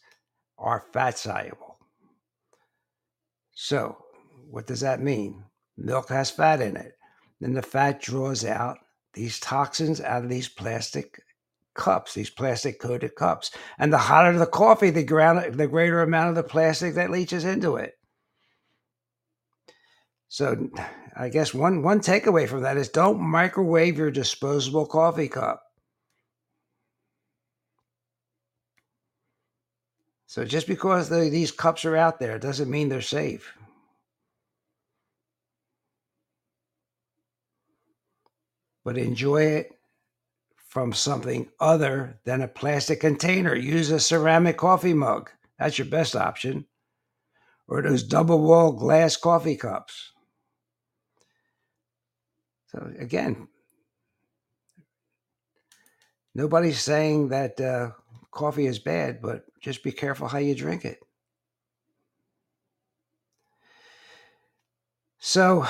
are 0.58 0.84
fat 0.92 1.18
soluble. 1.18 1.78
So 3.54 3.98
what 4.50 4.68
does 4.68 4.82
that 4.82 5.02
mean? 5.02 5.44
Milk 5.78 6.10
has 6.10 6.32
fat 6.32 6.62
in 6.62 6.76
it. 6.76 6.94
Then 7.40 7.54
the 7.54 7.62
fat 7.62 8.02
draws 8.02 8.44
out 8.44 8.78
these 9.14 9.40
toxins 9.40 10.02
out 10.02 10.24
of 10.24 10.30
these 10.30 10.50
plastic 10.50 11.22
cups, 11.76 12.14
these 12.14 12.30
plastic 12.30 12.80
coated 12.80 13.16
cups. 13.16 13.52
And 13.78 13.94
the 13.94 13.98
hotter 13.98 14.38
the 14.38 14.48
coffee, 14.48 14.90
the, 14.90 15.04
ground, 15.04 15.54
the 15.54 15.68
greater 15.68 16.02
amount 16.02 16.30
of 16.30 16.36
the 16.36 16.44
plastic 16.44 16.96
that 16.96 17.12
leaches 17.12 17.46
into 17.46 17.76
it. 17.76 17.94
So 20.28 20.70
I 21.16 21.30
guess 21.30 21.54
one 21.54 21.84
one 21.84 22.02
takeaway 22.02 22.50
from 22.50 22.62
that 22.62 22.78
is 22.78 22.90
don't 22.90 23.20
microwave 23.20 23.98
your 23.98 24.12
disposable 24.12 24.86
coffee 24.86 25.30
cup. 25.30 25.64
So 30.28 30.44
just 30.44 30.68
because 30.68 31.08
the, 31.08 31.30
these 31.30 31.52
cups 31.52 31.86
are 31.86 31.96
out 31.96 32.20
there 32.20 32.38
doesn't 32.38 32.70
mean 32.70 32.90
they're 32.90 33.02
safe. 33.02 33.54
But 38.84 38.98
enjoy 38.98 39.44
it 39.44 39.72
from 40.68 40.92
something 40.92 41.50
other 41.62 42.20
than 42.26 42.42
a 42.42 42.48
plastic 42.48 43.00
container. 43.00 43.56
Use 43.56 43.90
a 43.90 44.00
ceramic 44.00 44.58
coffee 44.58 44.94
mug. 44.94 45.32
That's 45.58 45.78
your 45.78 45.88
best 45.88 46.16
option. 46.16 46.66
Or 47.70 47.82
those 47.82 48.04
double 48.04 48.40
wall 48.40 48.74
glass 48.74 49.16
coffee 49.16 49.56
cups. 49.56 50.12
So, 52.68 52.92
again, 53.00 53.48
nobody's 56.36 56.82
saying 56.82 57.30
that 57.30 57.60
uh, 57.62 57.92
coffee 58.32 58.68
is 58.68 58.78
bad, 58.78 59.22
but 59.22 59.47
just 59.62 59.84
be 59.84 59.92
careful 59.92 60.28
how 60.28 60.38
you 60.38 60.56
drink 60.56 60.86
it. 60.86 61.00
So, 65.20 65.66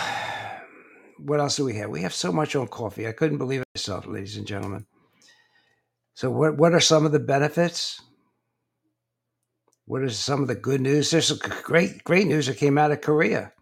what 1.17 1.39
else 1.39 1.55
do 1.55 1.65
we 1.65 1.75
have? 1.75 1.89
We 1.89 2.01
have 2.01 2.13
so 2.13 2.31
much 2.31 2.55
on 2.55 2.67
coffee. 2.67 3.07
I 3.07 3.11
couldn't 3.11 3.37
believe 3.37 3.61
it 3.61 3.67
myself, 3.75 4.05
ladies 4.05 4.37
and 4.37 4.45
gentlemen. 4.45 4.85
So, 6.13 6.29
what, 6.29 6.57
what 6.57 6.73
are 6.73 6.79
some 6.79 7.05
of 7.05 7.11
the 7.11 7.19
benefits? 7.19 8.01
What 9.85 10.03
is 10.03 10.19
some 10.19 10.41
of 10.41 10.47
the 10.47 10.55
good 10.55 10.81
news? 10.81 11.09
There's 11.09 11.27
some 11.27 11.39
great, 11.63 12.03
great 12.03 12.27
news 12.27 12.47
that 12.47 12.57
came 12.57 12.77
out 12.77 12.91
of 12.91 13.01
Korea. 13.01 13.53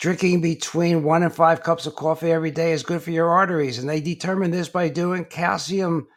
Drinking 0.00 0.42
between 0.42 1.04
one 1.04 1.22
and 1.22 1.34
five 1.34 1.62
cups 1.62 1.86
of 1.86 1.94
coffee 1.94 2.32
every 2.32 2.50
day 2.50 2.72
is 2.72 2.82
good 2.82 3.02
for 3.02 3.12
your 3.12 3.30
arteries, 3.30 3.78
and 3.78 3.88
they 3.88 4.00
determine 4.00 4.50
this 4.50 4.68
by 4.68 4.88
doing 4.88 5.24
calcium 5.24 6.08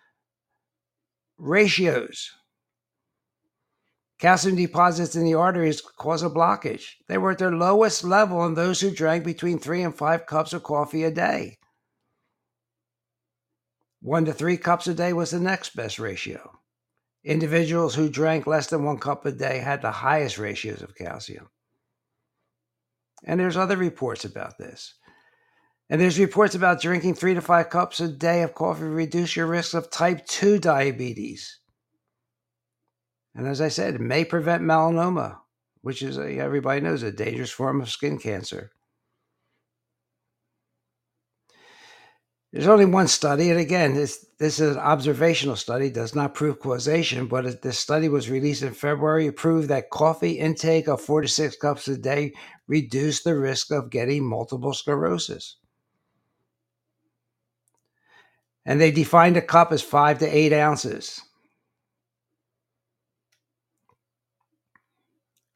ratios. 1.37 2.31
Calcium 4.19 4.57
deposits 4.57 5.15
in 5.15 5.23
the 5.23 5.33
arteries 5.33 5.81
cause 5.81 6.23
a 6.23 6.29
blockage. 6.29 6.95
They 7.07 7.17
were 7.17 7.31
at 7.31 7.37
their 7.37 7.55
lowest 7.55 8.03
level 8.03 8.45
in 8.45 8.53
those 8.53 8.81
who 8.81 8.91
drank 8.91 9.23
between 9.23 9.59
three 9.59 9.81
and 9.81 9.95
five 9.95 10.25
cups 10.25 10.51
of 10.51 10.63
coffee 10.63 11.05
a 11.05 11.11
day. 11.11 11.57
One 14.01 14.25
to 14.25 14.33
three 14.33 14.57
cups 14.57 14.87
a 14.87 14.93
day 14.93 15.13
was 15.13 15.31
the 15.31 15.39
next 15.39 15.73
best 15.73 15.99
ratio. 15.99 16.59
Individuals 17.23 17.95
who 17.95 18.09
drank 18.09 18.45
less 18.45 18.67
than 18.67 18.83
one 18.83 18.97
cup 18.97 19.25
a 19.25 19.31
day 19.31 19.59
had 19.59 19.81
the 19.81 19.91
highest 19.91 20.37
ratios 20.37 20.81
of 20.81 20.95
calcium. 20.95 21.49
And 23.23 23.39
there's 23.39 23.57
other 23.57 23.77
reports 23.77 24.25
about 24.25 24.57
this. 24.57 24.95
And 25.89 25.99
there's 25.99 26.19
reports 26.19 26.55
about 26.55 26.81
drinking 26.81 27.15
three 27.15 27.33
to 27.33 27.41
five 27.41 27.69
cups 27.69 27.99
a 27.99 28.07
day 28.09 28.43
of 28.43 28.53
coffee 28.53 28.83
reduce 28.83 29.35
your 29.35 29.47
risk 29.47 29.73
of 29.73 29.89
type 29.89 30.25
2 30.27 30.59
diabetes. 30.59 31.59
And 33.39 33.47
as 33.47 33.61
I 33.61 33.69
said, 33.69 33.95
it 33.95 34.01
may 34.01 34.25
prevent 34.25 34.63
melanoma, 34.63 35.37
which 35.79 36.01
is, 36.01 36.17
a, 36.17 36.37
everybody 36.39 36.81
knows, 36.81 37.03
a 37.03 37.11
dangerous 37.13 37.49
form 37.49 37.79
of 37.79 37.89
skin 37.89 38.19
cancer. 38.19 38.71
There's 42.51 42.67
only 42.67 42.83
one 42.83 43.07
study, 43.07 43.49
and 43.49 43.57
again, 43.57 43.93
this, 43.93 44.25
this 44.39 44.59
is 44.59 44.75
an 44.75 44.81
observational 44.81 45.55
study, 45.55 45.89
does 45.89 46.13
not 46.13 46.33
prove 46.33 46.59
causation, 46.59 47.27
but 47.27 47.61
this 47.61 47.79
study 47.79 48.09
was 48.09 48.29
released 48.29 48.61
in 48.61 48.73
February. 48.73 49.27
It 49.27 49.37
proved 49.37 49.69
that 49.69 49.89
coffee 49.89 50.33
intake 50.33 50.89
of 50.89 50.99
four 50.99 51.21
to 51.21 51.29
six 51.29 51.55
cups 51.55 51.87
a 51.87 51.97
day 51.97 52.33
reduced 52.67 53.23
the 53.23 53.37
risk 53.37 53.71
of 53.71 53.89
getting 53.89 54.27
multiple 54.27 54.73
sclerosis. 54.73 55.55
and 58.65 58.79
they 58.79 58.91
defined 58.91 59.37
a 59.37 59.41
cup 59.41 59.71
as 59.71 59.81
five 59.81 60.19
to 60.19 60.27
eight 60.27 60.53
ounces. 60.53 61.21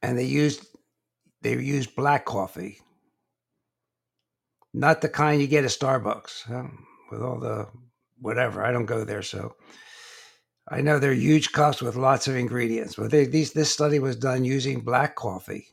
And 0.04 0.18
they 0.18 0.24
used 0.24 0.66
they 1.42 1.56
used 1.56 1.96
black 1.96 2.24
coffee, 2.24 2.80
not 4.72 5.00
the 5.00 5.08
kind 5.08 5.40
you 5.40 5.46
get 5.46 5.64
at 5.64 5.70
Starbucks 5.70 6.42
huh? 6.44 6.68
with 7.10 7.22
all 7.22 7.38
the 7.38 7.68
whatever. 8.20 8.64
I 8.64 8.72
don't 8.72 8.86
go 8.86 9.04
there, 9.04 9.22
so 9.22 9.54
I 10.68 10.80
know 10.80 10.98
they're 10.98 11.12
huge 11.14 11.52
cups 11.52 11.82
with 11.82 11.96
lots 11.96 12.28
of 12.28 12.36
ingredients. 12.36 12.96
But 12.96 13.10
they, 13.10 13.26
these, 13.26 13.52
this 13.52 13.70
study 13.70 13.98
was 13.98 14.16
done 14.16 14.44
using 14.44 14.80
black 14.80 15.14
coffee, 15.16 15.66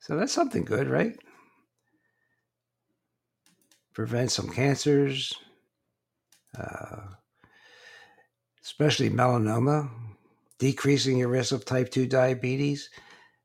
so 0.00 0.16
that's 0.16 0.32
something 0.32 0.64
good, 0.64 0.88
right? 0.88 1.16
prevent 3.94 4.30
some 4.32 4.50
cancers, 4.50 5.32
uh, 6.58 7.02
especially 8.62 9.08
melanoma, 9.08 9.88
decreasing 10.58 11.18
your 11.18 11.28
risk 11.28 11.52
of 11.52 11.64
type 11.64 11.90
2 11.90 12.06
diabetes, 12.06 12.90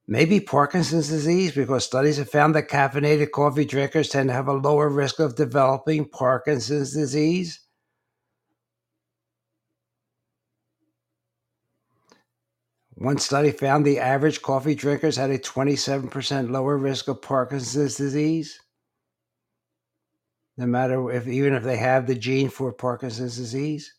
maybe 0.08 0.39
Parkinson's 0.39 1.10
disease, 1.10 1.54
because 1.54 1.86
studies 1.86 2.17
have 2.17 2.30
found 2.30 2.56
that 2.56 2.69
caffeinated 2.69 3.32
coffee 3.32 3.65
drinkers 3.65 4.10
tend 4.10 4.30
to 4.30 4.34
have 4.34 4.48
a 4.48 4.54
lower 4.54 4.89
risk 4.89 5.19
of 5.19 5.36
developing 5.36 6.06
Parkinson's 6.06 6.93
disease. 6.93 7.60
One 12.95 13.17
study 13.17 13.52
found 13.52 13.86
the 13.86 14.00
average 14.00 14.41
coffee 14.41 14.76
drinkers 14.76 15.15
had 15.15 15.30
a 15.30 15.39
27% 15.39 16.50
lower 16.52 16.78
risk 16.78 17.08
of 17.08 17.22
Parkinson's 17.22 17.95
disease 17.95 18.60
no 20.60 20.65
matter 20.65 21.10
if 21.10 21.26
even 21.26 21.54
if 21.54 21.63
they 21.63 21.78
have 21.78 22.06
the 22.06 22.15
gene 22.15 22.50
for 22.50 22.74
Parkinson's 22.74 23.38
disease. 23.38 23.93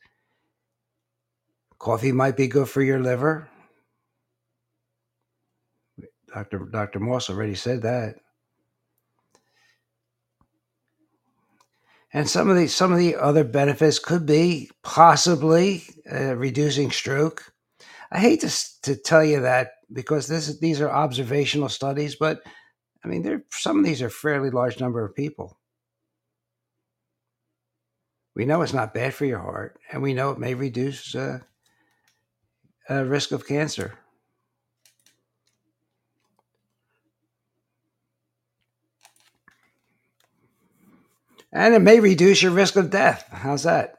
Coffee 1.80 2.12
might 2.12 2.36
be 2.36 2.46
good 2.46 2.68
for 2.68 2.82
your 2.82 3.00
liver. 3.00 3.48
Dr. 6.32 6.58
Dr. 6.70 7.00
Moss 7.00 7.30
already 7.30 7.54
said 7.54 7.82
that. 7.82 8.16
And 12.12 12.28
some 12.28 12.50
of 12.50 12.56
the 12.56 12.66
some 12.68 12.92
of 12.92 12.98
the 12.98 13.16
other 13.16 13.44
benefits 13.44 13.98
could 13.98 14.26
be 14.26 14.70
possibly 14.82 15.84
uh, 16.12 16.36
reducing 16.36 16.90
stroke. 16.90 17.52
I 18.12 18.18
hate 18.18 18.42
to 18.42 18.80
to 18.82 18.94
tell 18.94 19.24
you 19.24 19.40
that 19.40 19.70
because 19.90 20.26
this 20.26 20.58
these 20.60 20.82
are 20.82 20.90
observational 20.90 21.70
studies, 21.70 22.14
but 22.14 22.42
I 23.02 23.08
mean, 23.08 23.22
there 23.22 23.44
some 23.52 23.78
of 23.78 23.84
these 23.86 24.02
are 24.02 24.10
fairly 24.10 24.50
large 24.50 24.80
number 24.80 25.02
of 25.02 25.14
people. 25.14 25.58
We 28.34 28.44
know 28.44 28.60
it's 28.60 28.74
not 28.74 28.92
bad 28.92 29.14
for 29.14 29.24
your 29.24 29.38
heart, 29.38 29.78
and 29.90 30.02
we 30.02 30.12
know 30.12 30.30
it 30.30 30.38
may 30.38 30.54
reduce 30.54 31.14
uh, 31.14 31.38
uh, 32.90 33.04
risk 33.04 33.30
of 33.32 33.46
cancer. 33.46 33.94
And 41.52 41.74
it 41.74 41.80
may 41.80 42.00
reduce 42.00 42.42
your 42.42 42.52
risk 42.52 42.76
of 42.76 42.90
death. 42.90 43.28
How's 43.30 43.64
that? 43.64 43.90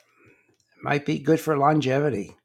It 0.77 0.83
might 0.83 1.05
be 1.05 1.19
good 1.19 1.39
for 1.39 1.57
longevity. 1.57 2.35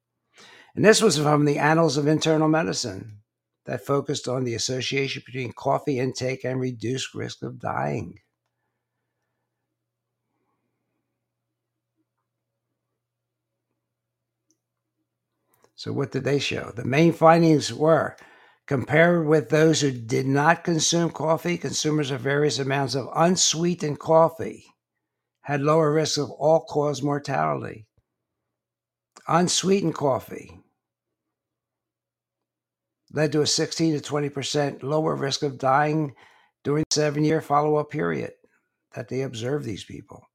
And 0.74 0.84
this 0.84 1.00
was 1.00 1.18
from 1.18 1.44
the 1.44 1.58
Annals 1.58 1.96
of 1.96 2.06
Internal 2.06 2.48
Medicine 2.48 3.18
that 3.66 3.86
focused 3.86 4.28
on 4.28 4.44
the 4.44 4.54
association 4.54 5.22
between 5.24 5.52
coffee 5.52 5.98
intake 5.98 6.44
and 6.44 6.60
reduced 6.60 7.14
risk 7.14 7.42
of 7.42 7.60
dying. 7.60 8.20
So, 15.76 15.92
what 15.92 16.10
did 16.10 16.24
they 16.24 16.38
show? 16.38 16.72
The 16.74 16.84
main 16.84 17.12
findings 17.12 17.72
were 17.72 18.16
compared 18.66 19.26
with 19.26 19.50
those 19.50 19.82
who 19.82 19.92
did 19.92 20.26
not 20.26 20.64
consume 20.64 21.10
coffee, 21.10 21.58
consumers 21.58 22.10
of 22.10 22.22
various 22.22 22.58
amounts 22.58 22.94
of 22.94 23.08
unsweetened 23.14 23.98
coffee 23.98 24.64
had 25.42 25.60
lower 25.60 25.92
risk 25.92 26.18
of 26.18 26.30
all 26.30 26.64
cause 26.64 27.02
mortality. 27.02 27.86
Unsweetened 29.28 29.94
coffee 29.94 30.60
led 33.12 33.32
to 33.32 33.42
a 33.42 33.46
16 33.46 34.00
to 34.00 34.12
20% 34.12 34.82
lower 34.82 35.14
risk 35.14 35.42
of 35.42 35.58
dying 35.58 36.14
during 36.64 36.84
the 36.88 36.94
seven 36.94 37.22
year 37.22 37.40
follow 37.40 37.76
up 37.76 37.90
period 37.90 38.32
that 38.94 39.08
they 39.08 39.22
observed 39.22 39.64
these 39.64 39.84
people. 39.84 40.26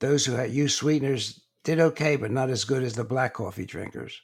Those 0.00 0.24
who 0.24 0.42
used 0.44 0.76
sweeteners 0.76 1.40
did 1.64 1.80
okay, 1.80 2.16
but 2.16 2.30
not 2.30 2.50
as 2.50 2.64
good 2.64 2.82
as 2.82 2.94
the 2.94 3.04
black 3.04 3.34
coffee 3.34 3.66
drinkers. 3.66 4.20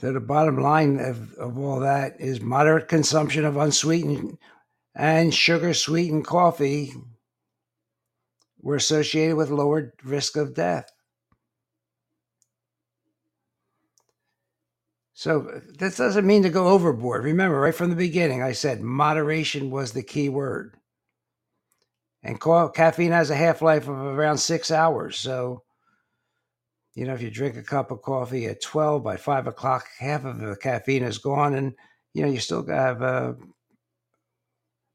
So 0.00 0.12
the 0.14 0.20
bottom 0.20 0.56
line 0.58 0.98
of, 0.98 1.34
of 1.34 1.58
all 1.58 1.80
that 1.80 2.18
is 2.20 2.40
moderate 2.40 2.88
consumption 2.88 3.44
of 3.44 3.58
unsweetened 3.58 4.38
and 4.94 5.32
sugar 5.32 5.74
sweetened 5.74 6.26
coffee 6.26 6.94
were 8.62 8.76
associated 8.76 9.36
with 9.36 9.50
lower 9.50 9.92
risk 10.02 10.36
of 10.36 10.54
death. 10.54 10.90
So 15.20 15.60
this 15.78 15.98
doesn't 15.98 16.26
mean 16.26 16.44
to 16.44 16.48
go 16.48 16.68
overboard. 16.68 17.24
Remember, 17.24 17.60
right 17.60 17.74
from 17.74 17.90
the 17.90 17.94
beginning, 17.94 18.42
I 18.42 18.52
said 18.52 18.80
moderation 18.80 19.70
was 19.70 19.92
the 19.92 20.02
key 20.02 20.30
word. 20.30 20.76
And 22.22 22.40
caffeine 22.40 23.12
has 23.12 23.28
a 23.28 23.36
half 23.36 23.60
life 23.60 23.82
of 23.82 23.98
around 23.98 24.38
six 24.38 24.70
hours. 24.70 25.18
So 25.18 25.62
you 26.94 27.04
know, 27.04 27.12
if 27.12 27.20
you 27.20 27.30
drink 27.30 27.58
a 27.58 27.62
cup 27.62 27.90
of 27.90 28.00
coffee 28.00 28.46
at 28.46 28.62
12, 28.62 29.04
by 29.04 29.18
five 29.18 29.46
o'clock, 29.46 29.86
half 29.98 30.24
of 30.24 30.38
the 30.38 30.56
caffeine 30.56 31.02
is 31.02 31.18
gone, 31.18 31.52
and, 31.52 31.74
you 32.14 32.22
know, 32.22 32.32
you 32.32 32.40
still 32.40 32.66
have 32.66 33.02
uh, 33.02 33.34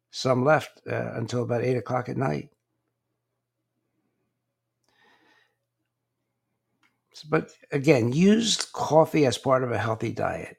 some 0.09 0.43
left 0.43 0.81
uh, 0.91 1.11
until 1.13 1.43
about 1.43 1.63
eight 1.63 1.77
o'clock 1.77 2.09
at 2.09 2.17
night. 2.17 2.49
But 7.23 7.51
again, 7.71 8.11
use 8.11 8.57
coffee 8.65 9.25
as 9.25 9.37
part 9.37 9.63
of 9.63 9.71
a 9.71 9.77
healthy 9.77 10.11
diet. 10.11 10.57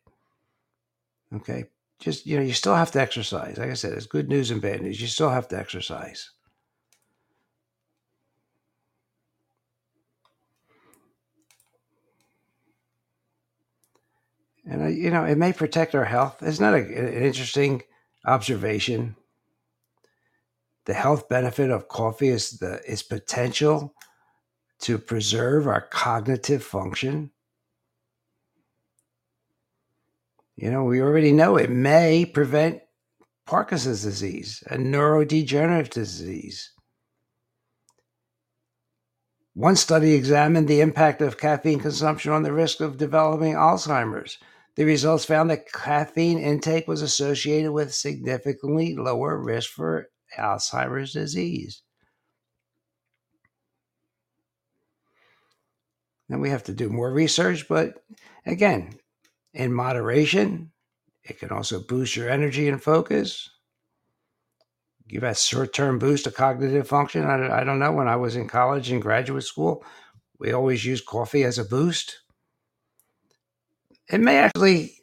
Okay. 1.35 1.65
Just, 1.99 2.27
you 2.27 2.37
know, 2.37 2.43
you 2.43 2.53
still 2.53 2.75
have 2.75 2.93
to 2.93 3.01
exercise. 3.01 3.59
Like 3.59 3.71
I 3.71 3.75
said, 3.75 3.93
it's 3.93 4.07
good 4.07 4.29
news 4.29 4.51
and 4.51 4.61
bad 4.61 4.83
news. 4.83 5.01
You 5.01 5.07
still 5.07 5.31
have 5.31 5.49
to 5.49 5.59
exercise. 5.59 6.31
and 14.67 14.83
uh, 14.83 14.87
you 14.87 15.11
know 15.11 15.25
it 15.25 15.39
may 15.39 15.53
protect 15.53 15.95
our 15.95 16.05
health. 16.05 16.43
Isn't 16.43 16.65
that 16.65 16.75
a, 16.75 16.83
an 16.83 17.23
interesting 17.23 17.83
observation? 18.25 19.17
The 20.87 20.95
health 20.95 21.29
benefit 21.29 21.71
of 21.71 21.89
coffee 21.89 22.29
is 22.29 22.59
the 22.59 22.81
its 22.91 23.03
potential 23.03 23.95
to 24.81 24.99
preserve 24.99 25.67
our 25.67 25.81
cognitive 25.81 26.63
function. 26.63 27.31
You 30.57 30.71
know, 30.71 30.85
we 30.85 31.01
already 31.01 31.33
know 31.33 31.57
it 31.57 31.71
may 31.71 32.25
prevent 32.25 32.81
Parkinson's 33.47 34.03
disease, 34.03 34.63
a 34.71 34.77
neurodegenerative 34.77 35.91
disease. 35.91 36.73
One 39.55 39.77
study 39.77 40.13
examined 40.13 40.69
the 40.69 40.81
impact 40.81 41.23
of 41.23 41.39
caffeine 41.39 41.81
consumption 41.81 42.33
on 42.33 42.43
the 42.43 42.53
risk 42.53 42.81
of 42.81 42.99
developing 42.99 43.55
Alzheimer's. 43.55 44.39
The 44.75 44.85
results 44.85 45.25
found 45.25 45.49
that 45.49 45.73
caffeine 45.73 46.39
intake 46.39 46.87
was 46.87 47.01
associated 47.01 47.73
with 47.73 47.95
significantly 47.95 48.95
lower 48.95 49.39
risk 49.39 49.71
for 49.71 50.11
Alzheimer's 50.39 51.15
disease. 51.15 51.83
Now 56.29 56.39
we 56.39 56.51
have 56.51 56.65
to 56.65 56.73
do 56.73 56.89
more 56.89 57.11
research, 57.13 57.69
but 57.69 58.03
again, 58.45 58.95
in 59.55 59.73
moderation, 59.73 60.73
it 61.23 61.39
can 61.39 61.51
also 61.51 61.81
boost 61.81 62.17
your 62.17 62.29
energy 62.29 62.69
and 62.69 62.83
focus. 62.83 63.51
Give 65.09 65.23
a 65.23 65.35
short 65.35 65.73
term 65.73 65.99
boost 65.99 66.25
to 66.25 66.33
cognitive 66.33 66.89
function. 66.89 67.25
I, 67.25 67.61
I 67.61 67.65
don't 67.65 67.79
know. 67.79 67.93
When 67.93 68.09
I 68.09 68.17
was 68.17 68.35
in 68.35 68.49
college 68.49 68.91
and 68.91 69.01
graduate 69.01 69.45
school, 69.45 69.85
we 70.39 70.53
always 70.53 70.85
used 70.85 71.07
coffee 71.07 71.45
as 71.45 71.59
a 71.59 71.65
boost 71.65 72.19
it 74.09 74.21
may 74.21 74.39
actually 74.39 74.95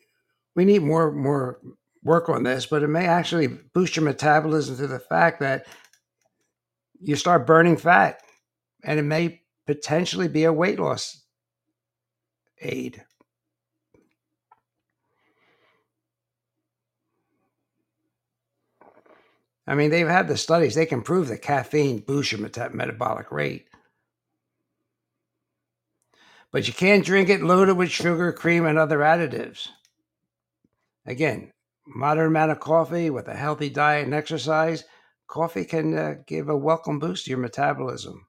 we 0.55 0.65
need 0.65 0.81
more 0.81 1.11
more 1.11 1.59
work 2.03 2.29
on 2.29 2.43
this, 2.43 2.65
but 2.65 2.83
it 2.83 2.87
may 2.87 3.05
actually 3.05 3.47
boost 3.47 3.95
your 3.95 4.03
metabolism 4.03 4.75
to 4.77 4.87
the 4.87 4.99
fact 4.99 5.39
that 5.39 5.65
you 6.99 7.15
start 7.15 7.47
burning 7.47 7.77
fat, 7.77 8.21
and 8.83 8.99
it 8.99 9.03
may 9.03 9.41
potentially 9.65 10.27
be 10.27 10.43
a 10.45 10.53
weight 10.53 10.79
loss 10.79 11.23
aid. 12.61 13.03
I 19.65 19.75
mean, 19.75 19.91
they've 19.91 20.07
had 20.07 20.27
the 20.27 20.37
studies; 20.37 20.75
they 20.75 20.85
can 20.85 21.01
prove 21.01 21.29
that 21.29 21.41
caffeine 21.41 21.99
boosts 21.99 22.33
your 22.33 22.41
meta- 22.41 22.71
metabolic 22.73 23.31
rate 23.31 23.67
but 26.53 26.67
you 26.67 26.73
can't 26.73 27.03
drink 27.03 27.29
it 27.29 27.41
loaded 27.41 27.75
with 27.75 27.89
sugar, 27.89 28.31
cream, 28.31 28.65
and 28.65 28.77
other 28.77 28.99
additives. 28.99 29.69
Again, 31.05 31.51
moderate 31.87 32.27
amount 32.27 32.51
of 32.51 32.59
coffee 32.59 33.09
with 33.09 33.27
a 33.27 33.35
healthy 33.35 33.69
diet 33.69 34.05
and 34.05 34.13
exercise, 34.13 34.85
coffee 35.27 35.65
can 35.65 35.97
uh, 35.97 36.15
give 36.27 36.49
a 36.49 36.55
welcome 36.55 36.99
boost 36.99 37.25
to 37.25 37.31
your 37.31 37.39
metabolism. 37.39 38.27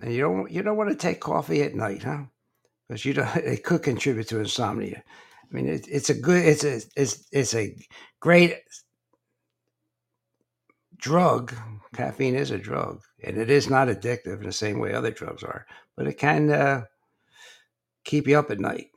And 0.00 0.12
you 0.12 0.20
don't 0.22 0.50
you 0.50 0.62
don't 0.62 0.76
want 0.76 0.90
to 0.90 0.96
take 0.96 1.20
coffee 1.20 1.62
at 1.62 1.74
night, 1.74 2.02
huh? 2.02 2.24
Because 2.88 3.04
you 3.04 3.14
don't 3.14 3.36
it 3.36 3.64
could 3.64 3.82
contribute 3.82 4.28
to 4.28 4.40
insomnia. 4.40 5.02
I 5.42 5.54
mean, 5.54 5.68
it, 5.68 5.86
it's 5.88 6.10
a 6.10 6.14
good 6.14 6.44
it's 6.44 6.64
a 6.64 6.80
it's 6.96 7.26
it's 7.32 7.54
a 7.54 7.76
great 8.20 8.56
drug, 10.98 11.54
caffeine 11.94 12.34
is 12.34 12.50
a 12.50 12.58
drug, 12.58 13.00
and 13.24 13.36
it 13.38 13.50
is 13.50 13.70
not 13.70 13.88
addictive 13.88 14.40
in 14.40 14.46
the 14.46 14.52
same 14.52 14.78
way 14.78 14.94
other 14.94 15.10
drugs 15.10 15.42
are, 15.42 15.66
but 15.96 16.06
it 16.06 16.18
can 16.18 16.50
uh, 16.50 16.82
keep 18.04 18.28
you 18.28 18.38
up 18.38 18.50
at 18.50 18.60
night. 18.60 18.88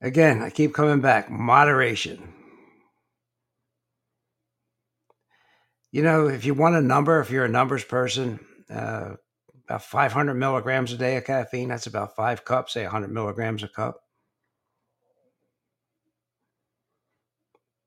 Again, 0.00 0.42
I 0.42 0.50
keep 0.50 0.74
coming 0.74 1.00
back 1.00 1.30
moderation. 1.30 2.35
You 5.92 6.02
know, 6.02 6.28
if 6.28 6.44
you 6.44 6.54
want 6.54 6.76
a 6.76 6.82
number, 6.82 7.20
if 7.20 7.30
you're 7.30 7.44
a 7.44 7.48
numbers 7.48 7.84
person, 7.84 8.40
uh, 8.70 9.14
about 9.64 9.84
500 9.84 10.34
milligrams 10.34 10.92
a 10.92 10.96
day 10.96 11.16
of 11.16 11.24
caffeine, 11.24 11.68
that's 11.68 11.86
about 11.86 12.14
five 12.16 12.44
cups, 12.44 12.74
say 12.74 12.82
100 12.82 13.10
milligrams 13.10 13.62
a 13.62 13.68
cup. 13.68 14.00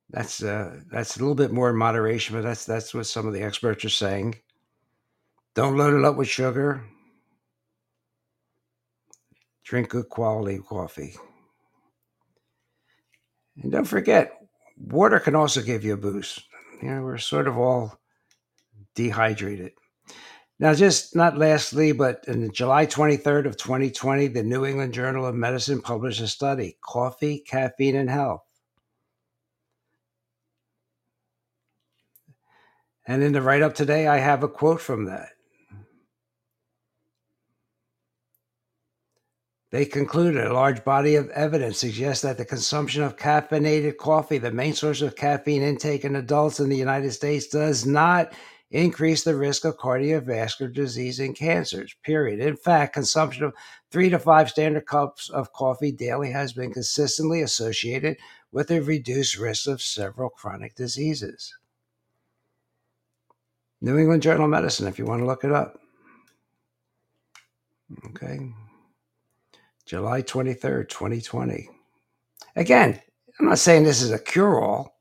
That's 0.09 0.41
uh, 0.43 0.81
that's 0.91 1.17
a 1.17 1.19
little 1.19 1.35
bit 1.35 1.51
more 1.51 1.69
in 1.69 1.75
moderation, 1.75 2.35
but 2.35 2.41
that's 2.41 2.65
that's 2.65 2.93
what 2.93 3.05
some 3.05 3.27
of 3.27 3.33
the 3.33 3.43
experts 3.43 3.85
are 3.85 3.89
saying. 3.89 4.35
Don't 5.55 5.77
load 5.77 5.93
it 5.93 6.05
up 6.05 6.15
with 6.15 6.27
sugar. 6.27 6.83
Drink 9.63 9.89
good 9.89 10.09
quality 10.09 10.59
coffee. 10.59 11.15
And 13.61 13.71
don't 13.71 13.85
forget, 13.85 14.33
water 14.77 15.19
can 15.19 15.35
also 15.35 15.61
give 15.61 15.83
you 15.83 15.93
a 15.93 15.97
boost. 15.97 16.48
You 16.81 16.89
know, 16.89 17.03
we're 17.03 17.17
sort 17.17 17.47
of 17.47 17.57
all 17.57 17.99
dehydrated. 18.95 19.73
Now, 20.59 20.73
just 20.73 21.15
not 21.15 21.37
lastly, 21.37 21.91
but 21.91 22.25
in 22.27 22.51
July 22.51 22.85
23rd 22.85 23.45
of 23.45 23.57
2020, 23.57 24.27
the 24.27 24.43
New 24.43 24.65
England 24.65 24.93
Journal 24.93 25.25
of 25.25 25.35
Medicine 25.35 25.81
published 25.81 26.21
a 26.21 26.27
study, 26.27 26.77
Coffee, 26.81 27.39
Caffeine, 27.39 27.95
and 27.95 28.09
Health 28.09 28.43
And 33.09 33.23
in 33.23 33.31
the 33.31 33.41
write 33.41 33.63
up 33.63 33.73
today, 33.73 34.05
I 34.05 34.17
have 34.17 34.43
a 34.43 34.47
quote 34.47 34.79
from 34.79 35.05
that. 35.05 35.29
They 39.71 39.85
concluded 39.85 40.43
a 40.43 40.53
large 40.53 40.83
body 40.83 41.15
of 41.15 41.29
evidence 41.29 41.77
suggests 41.77 42.23
that 42.23 42.37
the 42.37 42.45
consumption 42.45 43.03
of 43.03 43.17
caffeinated 43.17 43.97
coffee, 43.97 44.39
the 44.39 44.51
main 44.51 44.73
source 44.73 45.01
of 45.01 45.15
caffeine 45.15 45.61
intake 45.61 46.05
in 46.05 46.15
adults 46.15 46.59
in 46.59 46.69
the 46.69 46.77
United 46.77 47.11
States, 47.11 47.47
does 47.47 47.85
not 47.85 48.33
increase 48.71 49.23
the 49.23 49.35
risk 49.35 49.65
of 49.65 49.77
cardiovascular 49.77 50.73
disease 50.73 51.19
and 51.19 51.35
cancers, 51.35 51.95
period. 52.03 52.39
In 52.39 52.55
fact, 52.55 52.93
consumption 52.93 53.43
of 53.43 53.53
three 53.91 54.09
to 54.09 54.17
five 54.17 54.49
standard 54.49 54.87
cups 54.87 55.29
of 55.29 55.53
coffee 55.53 55.91
daily 55.91 56.31
has 56.31 56.51
been 56.53 56.73
consistently 56.73 57.41
associated 57.41 58.17
with 58.51 58.71
a 58.71 58.81
reduced 58.81 59.37
risk 59.37 59.67
of 59.67 59.81
several 59.81 60.29
chronic 60.29 60.75
diseases. 60.75 61.55
New 63.81 63.97
England 63.99 64.23
Journal 64.23 64.45
of 64.45 64.51
Medicine, 64.51 64.87
if 64.87 64.97
you 64.97 65.05
want 65.05 65.21
to 65.21 65.27
look 65.27 65.43
it 65.43 65.51
up. 65.51 65.79
Okay. 68.07 68.51
July 69.89 70.21
23rd, 70.21 70.87
2020. 70.87 71.67
Again, 72.55 73.01
I'm 73.39 73.47
not 73.47 73.57
saying 73.57 73.85
this 73.85 74.03
is 74.03 74.11
a 74.11 74.19
cure 74.19 74.61
all. 74.63 74.99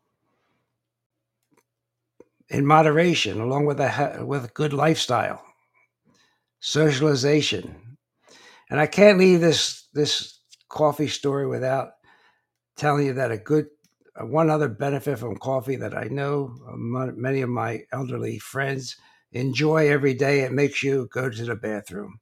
In 2.48 2.64
moderation, 2.64 3.38
along 3.38 3.66
with 3.66 3.81
a 3.81 4.24
with 4.27 4.46
a 4.46 4.48
good 4.48 4.72
lifestyle. 4.72 5.44
socialization. 6.61 7.98
And 8.70 8.81
I 8.81 8.87
can't 8.87 9.18
leave 9.18 9.42
this 9.42 9.88
this 9.92 10.40
coffee 10.70 11.09
story 11.09 11.46
without 11.46 11.90
telling 12.79 13.07
you 13.07 13.12
that 13.14 13.31
a 13.31 13.37
good 13.37 13.66
uh, 14.18 14.24
one 14.27 14.48
other 14.48 14.68
benefit 14.68 15.18
from 15.18 15.37
coffee 15.37 15.77
that 15.77 15.94
I 15.94 16.05
know 16.05 16.57
uh, 16.66 16.77
many 17.14 17.42
of 17.42 17.51
my 17.51 17.83
elderly 17.92 18.38
friends 18.38 18.96
enjoy 19.33 19.90
every 19.90 20.14
day 20.14 20.40
it 20.40 20.53
makes 20.53 20.83
you 20.83 21.09
go 21.12 21.29
to 21.29 21.44
the 21.44 21.57
bathroom 21.57 22.20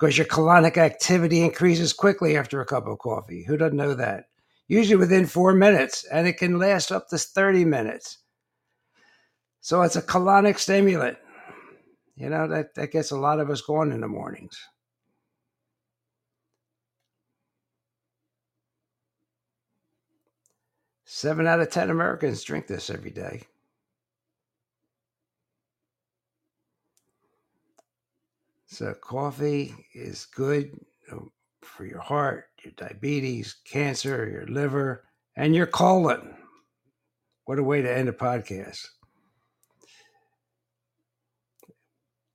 because 0.00 0.16
your 0.16 0.26
colonic 0.26 0.78
activity 0.78 1.42
increases 1.42 1.92
quickly 1.92 2.34
after 2.34 2.60
a 2.60 2.66
cup 2.66 2.86
of 2.86 2.98
coffee. 2.98 3.44
Who 3.46 3.58
doesn't 3.58 3.76
know 3.76 3.92
that? 3.94 4.28
Usually 4.66 4.96
within 4.96 5.26
4 5.26 5.52
minutes 5.52 6.04
and 6.04 6.26
it 6.26 6.38
can 6.38 6.58
last 6.58 6.90
up 6.90 7.08
to 7.08 7.18
30 7.18 7.66
minutes. 7.66 8.18
So 9.60 9.82
it's 9.82 9.96
a 9.96 10.02
colonic 10.02 10.58
stimulant. 10.58 11.18
You 12.16 12.30
know, 12.30 12.48
that, 12.48 12.74
that 12.76 12.92
gets 12.92 13.10
a 13.10 13.18
lot 13.18 13.40
of 13.40 13.50
us 13.50 13.60
going 13.60 13.92
in 13.92 14.00
the 14.00 14.08
mornings. 14.08 14.58
Seven 21.04 21.46
out 21.46 21.60
of 21.60 21.70
10 21.70 21.90
Americans 21.90 22.42
drink 22.42 22.66
this 22.68 22.88
every 22.88 23.10
day. 23.10 23.42
So, 28.80 28.94
coffee 28.94 29.74
is 29.92 30.24
good 30.24 30.70
for 31.60 31.84
your 31.84 32.00
heart, 32.00 32.46
your 32.64 32.72
diabetes, 32.78 33.56
cancer, 33.66 34.26
your 34.26 34.46
liver, 34.46 35.04
and 35.36 35.54
your 35.54 35.66
colon. 35.66 36.34
What 37.44 37.58
a 37.58 37.62
way 37.62 37.82
to 37.82 37.94
end 37.94 38.08
a 38.08 38.12
podcast. 38.12 38.86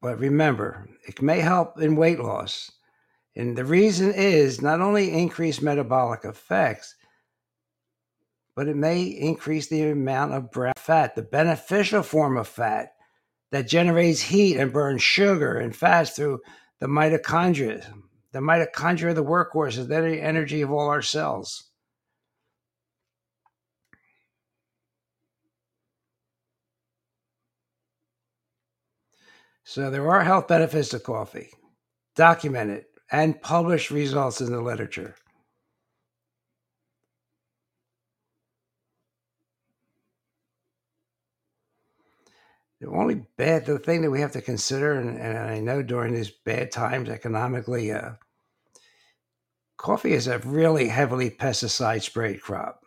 But 0.03 0.19
remember, 0.19 0.87
it 1.07 1.19
may 1.19 1.39
help 1.39 1.81
in 1.81 1.95
weight 1.95 2.19
loss. 2.19 2.71
And 3.35 3.57
the 3.57 3.65
reason 3.65 4.13
is 4.13 4.61
not 4.61 4.81
only 4.81 5.13
increased 5.13 5.63
metabolic 5.63 6.25
effects, 6.25 6.93
but 8.55 8.67
it 8.67 8.75
may 8.75 9.01
increase 9.01 9.65
the 9.65 9.89
amount 9.89 10.33
of 10.33 10.77
fat, 10.77 11.15
the 11.15 11.23
beneficial 11.23 12.03
form 12.03 12.37
of 12.37 12.47
fat 12.47 12.94
that 13.51 13.67
generates 13.67 14.21
heat 14.21 14.57
and 14.57 14.73
burns 14.73 15.03
sugar 15.03 15.57
and 15.57 15.75
fats 15.75 16.11
through 16.11 16.39
the 16.79 16.87
mitochondria. 16.87 17.85
The 18.31 18.39
mitochondria 18.39 19.05
are 19.05 19.13
the 19.13 19.23
workhorses, 19.23 19.87
they're 19.87 20.09
the 20.09 20.21
energy 20.21 20.61
of 20.61 20.71
all 20.71 20.89
our 20.89 21.01
cells. 21.01 21.69
So 29.63 29.89
there 29.89 30.09
are 30.09 30.23
health 30.23 30.47
benefits 30.47 30.89
to 30.89 30.99
coffee, 30.99 31.49
documented 32.15 32.85
and 33.11 33.41
published 33.41 33.89
results 33.89 34.39
in 34.39 34.51
the 34.51 34.61
literature. 34.61 35.15
The 42.85 42.91
only 42.91 43.25
bad, 43.35 43.65
the 43.65 43.79
thing 43.79 44.03
that 44.03 44.11
we 44.11 44.21
have 44.21 44.33
to 44.33 44.41
consider, 44.41 44.93
and, 44.93 45.17
and 45.17 45.39
I 45.39 45.59
know 45.59 45.81
during 45.81 46.13
these 46.13 46.29
bad 46.29 46.71
times 46.71 47.09
economically, 47.09 47.91
uh, 47.91 48.11
coffee 49.75 50.13
is 50.13 50.27
a 50.27 50.37
really 50.39 50.87
heavily 50.87 51.31
pesticide 51.31 52.03
sprayed 52.03 52.41
crop. 52.41 52.81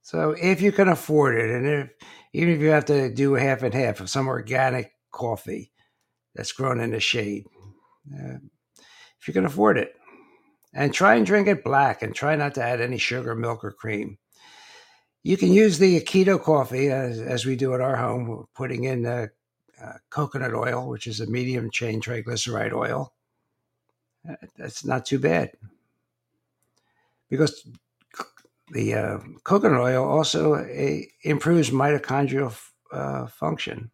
So 0.00 0.30
if 0.30 0.62
you 0.62 0.72
can 0.72 0.88
afford 0.88 1.38
it, 1.38 1.50
and 1.50 1.66
if 1.66 1.90
even 2.32 2.54
if 2.54 2.60
you 2.60 2.68
have 2.68 2.86
to 2.86 3.12
do 3.12 3.34
half 3.34 3.62
and 3.62 3.74
half 3.74 4.00
of 4.00 4.08
some 4.08 4.28
organic 4.28 4.92
coffee, 5.12 5.72
that's 6.34 6.52
grown 6.52 6.80
in 6.80 6.92
the 6.92 7.00
shade. 7.00 7.44
Uh, 8.10 8.38
if 9.20 9.28
you 9.28 9.34
can 9.34 9.44
afford 9.44 9.76
it, 9.76 9.92
and 10.72 10.94
try 10.94 11.16
and 11.16 11.26
drink 11.26 11.48
it 11.48 11.64
black, 11.64 12.00
and 12.00 12.14
try 12.14 12.34
not 12.34 12.54
to 12.54 12.62
add 12.62 12.80
any 12.80 12.96
sugar, 12.96 13.34
milk, 13.34 13.62
or 13.62 13.72
cream. 13.72 14.16
You 15.22 15.36
can 15.36 15.52
use 15.52 15.78
the 15.78 16.00
keto 16.00 16.40
coffee 16.40 16.90
as, 16.90 17.20
as 17.20 17.44
we 17.44 17.56
do 17.56 17.74
at 17.74 17.80
our 17.80 17.96
home, 17.96 18.46
putting 18.54 18.84
in 18.84 19.04
uh, 19.04 19.26
uh, 19.82 19.94
coconut 20.10 20.54
oil, 20.54 20.88
which 20.88 21.06
is 21.06 21.20
a 21.20 21.26
medium 21.26 21.70
chain 21.70 22.00
triglyceride 22.00 22.72
oil. 22.72 23.12
Uh, 24.28 24.34
that's 24.56 24.84
not 24.84 25.06
too 25.06 25.18
bad 25.18 25.50
because 27.28 27.66
the 28.70 28.94
uh, 28.94 29.18
coconut 29.44 29.80
oil 29.80 30.04
also 30.04 30.54
uh, 30.54 31.00
improves 31.22 31.70
mitochondrial 31.70 32.56
uh, 32.92 33.26
function. 33.26 33.90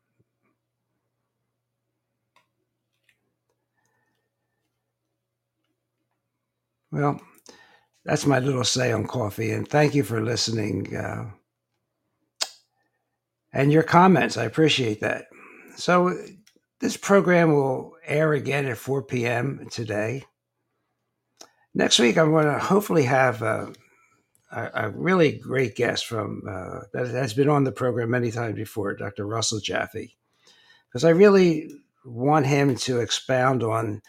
Well, 6.90 7.20
that's 8.04 8.26
my 8.26 8.38
little 8.38 8.64
say 8.64 8.92
on 8.92 9.06
coffee. 9.06 9.50
And 9.50 9.66
thank 9.66 9.94
you 9.94 10.02
for 10.02 10.20
listening 10.20 10.94
uh, 10.96 11.30
and 13.52 13.72
your 13.72 13.82
comments. 13.82 14.36
I 14.36 14.44
appreciate 14.44 15.00
that. 15.00 15.26
So, 15.76 16.16
this 16.80 16.96
program 16.98 17.52
will 17.52 17.94
air 18.04 18.34
again 18.34 18.66
at 18.66 18.76
4 18.76 19.04
p.m. 19.04 19.66
today. 19.70 20.24
Next 21.72 21.98
week, 21.98 22.18
I'm 22.18 22.30
going 22.30 22.46
to 22.46 22.58
hopefully 22.58 23.04
have 23.04 23.40
a, 23.40 23.72
a, 24.52 24.70
a 24.74 24.90
really 24.90 25.38
great 25.38 25.76
guest 25.76 26.04
from 26.06 26.42
uh, 26.48 26.80
that 26.92 27.06
has 27.08 27.32
been 27.32 27.48
on 27.48 27.64
the 27.64 27.72
program 27.72 28.10
many 28.10 28.30
times 28.30 28.56
before, 28.56 28.94
Dr. 28.94 29.26
Russell 29.26 29.60
Jaffe, 29.60 30.14
because 30.88 31.04
I 31.04 31.10
really 31.10 31.70
want 32.04 32.46
him 32.46 32.76
to 32.76 33.00
expound 33.00 33.62
on 33.62 34.02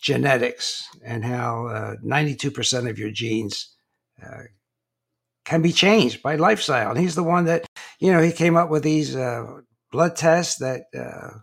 genetics 0.00 0.88
and 1.04 1.24
how 1.24 1.66
uh, 1.66 1.96
92% 2.04 2.88
of 2.88 2.98
your 2.98 3.10
genes 3.10 3.74
uh, 4.24 4.42
can 5.44 5.62
be 5.62 5.72
changed 5.72 6.22
by 6.22 6.36
lifestyle. 6.36 6.90
And 6.90 6.98
he's 6.98 7.14
the 7.14 7.22
one 7.22 7.44
that, 7.46 7.66
you 7.98 8.12
know, 8.12 8.22
he 8.22 8.32
came 8.32 8.56
up 8.56 8.70
with 8.70 8.82
these 8.82 9.16
uh, 9.16 9.60
blood 9.90 10.16
tests 10.16 10.56
that 10.56 10.82
uh, 10.96 11.38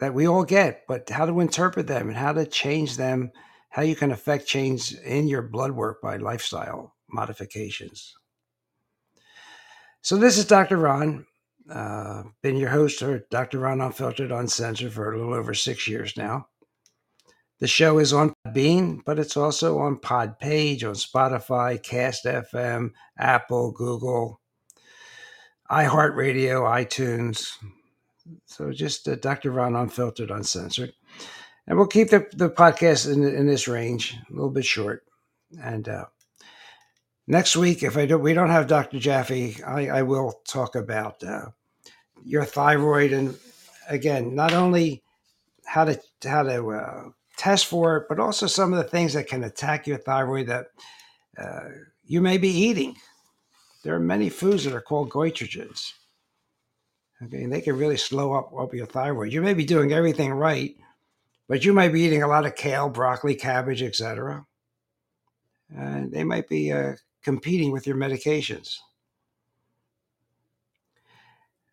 that 0.00 0.14
we 0.14 0.26
all 0.26 0.44
get, 0.44 0.82
but 0.88 1.08
how 1.10 1.24
to 1.26 1.38
interpret 1.38 1.86
them 1.86 2.08
and 2.08 2.16
how 2.16 2.32
to 2.32 2.44
change 2.44 2.96
them, 2.96 3.30
how 3.68 3.82
you 3.82 3.94
can 3.94 4.10
affect 4.10 4.48
change 4.48 4.92
in 4.94 5.28
your 5.28 5.42
blood 5.42 5.70
work 5.70 6.02
by 6.02 6.16
lifestyle 6.16 6.96
modifications. 7.08 8.12
So 10.00 10.16
this 10.16 10.38
is 10.38 10.46
Dr. 10.46 10.76
Ron. 10.76 11.24
Uh, 11.70 12.24
been 12.42 12.56
your 12.56 12.70
host 12.70 13.02
or 13.02 13.24
Dr. 13.30 13.60
Ron 13.60 13.80
Unfiltered 13.80 14.32
Uncensored 14.32 14.92
for 14.92 15.12
a 15.12 15.18
little 15.18 15.34
over 15.34 15.54
six 15.54 15.86
years 15.86 16.16
now. 16.16 16.48
The 17.60 17.68
show 17.68 17.98
is 17.98 18.12
on 18.12 18.34
Bean, 18.52 19.02
but 19.06 19.20
it's 19.20 19.36
also 19.36 19.78
on 19.78 19.98
Podpage, 19.98 20.82
on 20.82 20.94
Spotify, 20.94 21.80
Cast 21.80 22.24
FM, 22.24 22.90
Apple, 23.16 23.70
Google, 23.70 24.40
iHeartRadio, 25.70 26.62
iTunes. 26.62 27.52
So 28.46 28.72
just 28.72 29.08
uh, 29.08 29.14
Dr. 29.14 29.52
Ron 29.52 29.76
Unfiltered 29.76 30.32
Uncensored. 30.32 30.92
And 31.68 31.78
we'll 31.78 31.86
keep 31.86 32.10
the, 32.10 32.26
the 32.32 32.50
podcast 32.50 33.10
in, 33.10 33.22
in 33.22 33.46
this 33.46 33.68
range, 33.68 34.16
a 34.28 34.32
little 34.32 34.50
bit 34.50 34.64
short. 34.64 35.04
And 35.62 35.88
uh, 35.88 36.06
next 37.26 37.56
week, 37.56 37.82
if 37.82 37.96
I 37.96 38.06
do, 38.06 38.18
we 38.18 38.34
don't 38.34 38.50
have 38.50 38.66
Dr. 38.66 38.98
Jaffe, 38.98 39.62
I, 39.62 39.88
I 39.88 40.02
will 40.02 40.40
talk 40.46 40.74
about 40.74 41.22
uh, 41.22 41.46
your 42.24 42.44
thyroid 42.44 43.12
and 43.12 43.36
again, 43.88 44.34
not 44.34 44.52
only 44.52 45.02
how 45.66 45.84
to 45.84 46.00
how 46.24 46.42
to 46.42 46.70
uh, 46.70 47.04
test 47.36 47.66
for 47.66 47.96
it, 47.96 48.06
but 48.08 48.20
also 48.20 48.46
some 48.46 48.72
of 48.72 48.78
the 48.78 48.90
things 48.90 49.12
that 49.14 49.28
can 49.28 49.44
attack 49.44 49.86
your 49.86 49.98
thyroid 49.98 50.46
that 50.48 50.66
uh, 51.38 51.68
you 52.04 52.20
may 52.20 52.38
be 52.38 52.48
eating. 52.48 52.96
There 53.82 53.94
are 53.94 54.00
many 54.00 54.28
foods 54.28 54.64
that 54.64 54.74
are 54.74 54.80
called 54.80 55.10
goitrogens. 55.10 55.92
Okay, 57.22 57.44
and 57.44 57.52
they 57.52 57.60
can 57.60 57.76
really 57.76 57.96
slow 57.96 58.32
up, 58.32 58.52
up 58.58 58.74
your 58.74 58.86
thyroid. 58.86 59.32
You 59.32 59.42
may 59.42 59.54
be 59.54 59.64
doing 59.64 59.92
everything 59.92 60.32
right, 60.32 60.74
but 61.48 61.64
you 61.64 61.72
might 61.72 61.92
be 61.92 62.02
eating 62.02 62.22
a 62.22 62.28
lot 62.28 62.46
of 62.46 62.56
kale, 62.56 62.88
broccoli, 62.88 63.36
cabbage, 63.36 63.82
etc. 63.82 64.44
And 65.74 66.10
they 66.10 66.24
might 66.24 66.48
be 66.48 66.72
uh, 66.72 66.94
competing 67.22 67.72
with 67.72 67.86
your 67.86 67.96
medications. 67.96 68.78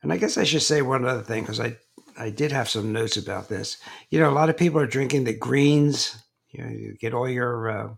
And 0.01 0.13
I 0.13 0.17
guess 0.17 0.37
I 0.37 0.43
should 0.43 0.61
say 0.61 0.81
one 0.81 1.05
other 1.05 1.21
thing 1.21 1.43
because 1.43 1.59
I 1.59 1.77
I 2.17 2.29
did 2.29 2.51
have 2.51 2.69
some 2.69 2.91
notes 2.91 3.15
about 3.15 3.47
this. 3.47 3.77
You 4.09 4.19
know, 4.19 4.29
a 4.29 4.35
lot 4.35 4.49
of 4.49 4.57
people 4.57 4.79
are 4.79 4.87
drinking 4.87 5.23
the 5.23 5.33
greens. 5.33 6.21
You 6.49 6.63
know, 6.63 6.69
you 6.69 6.95
get 6.99 7.13
all 7.13 7.29
your 7.29 7.69
uh, 7.69 7.89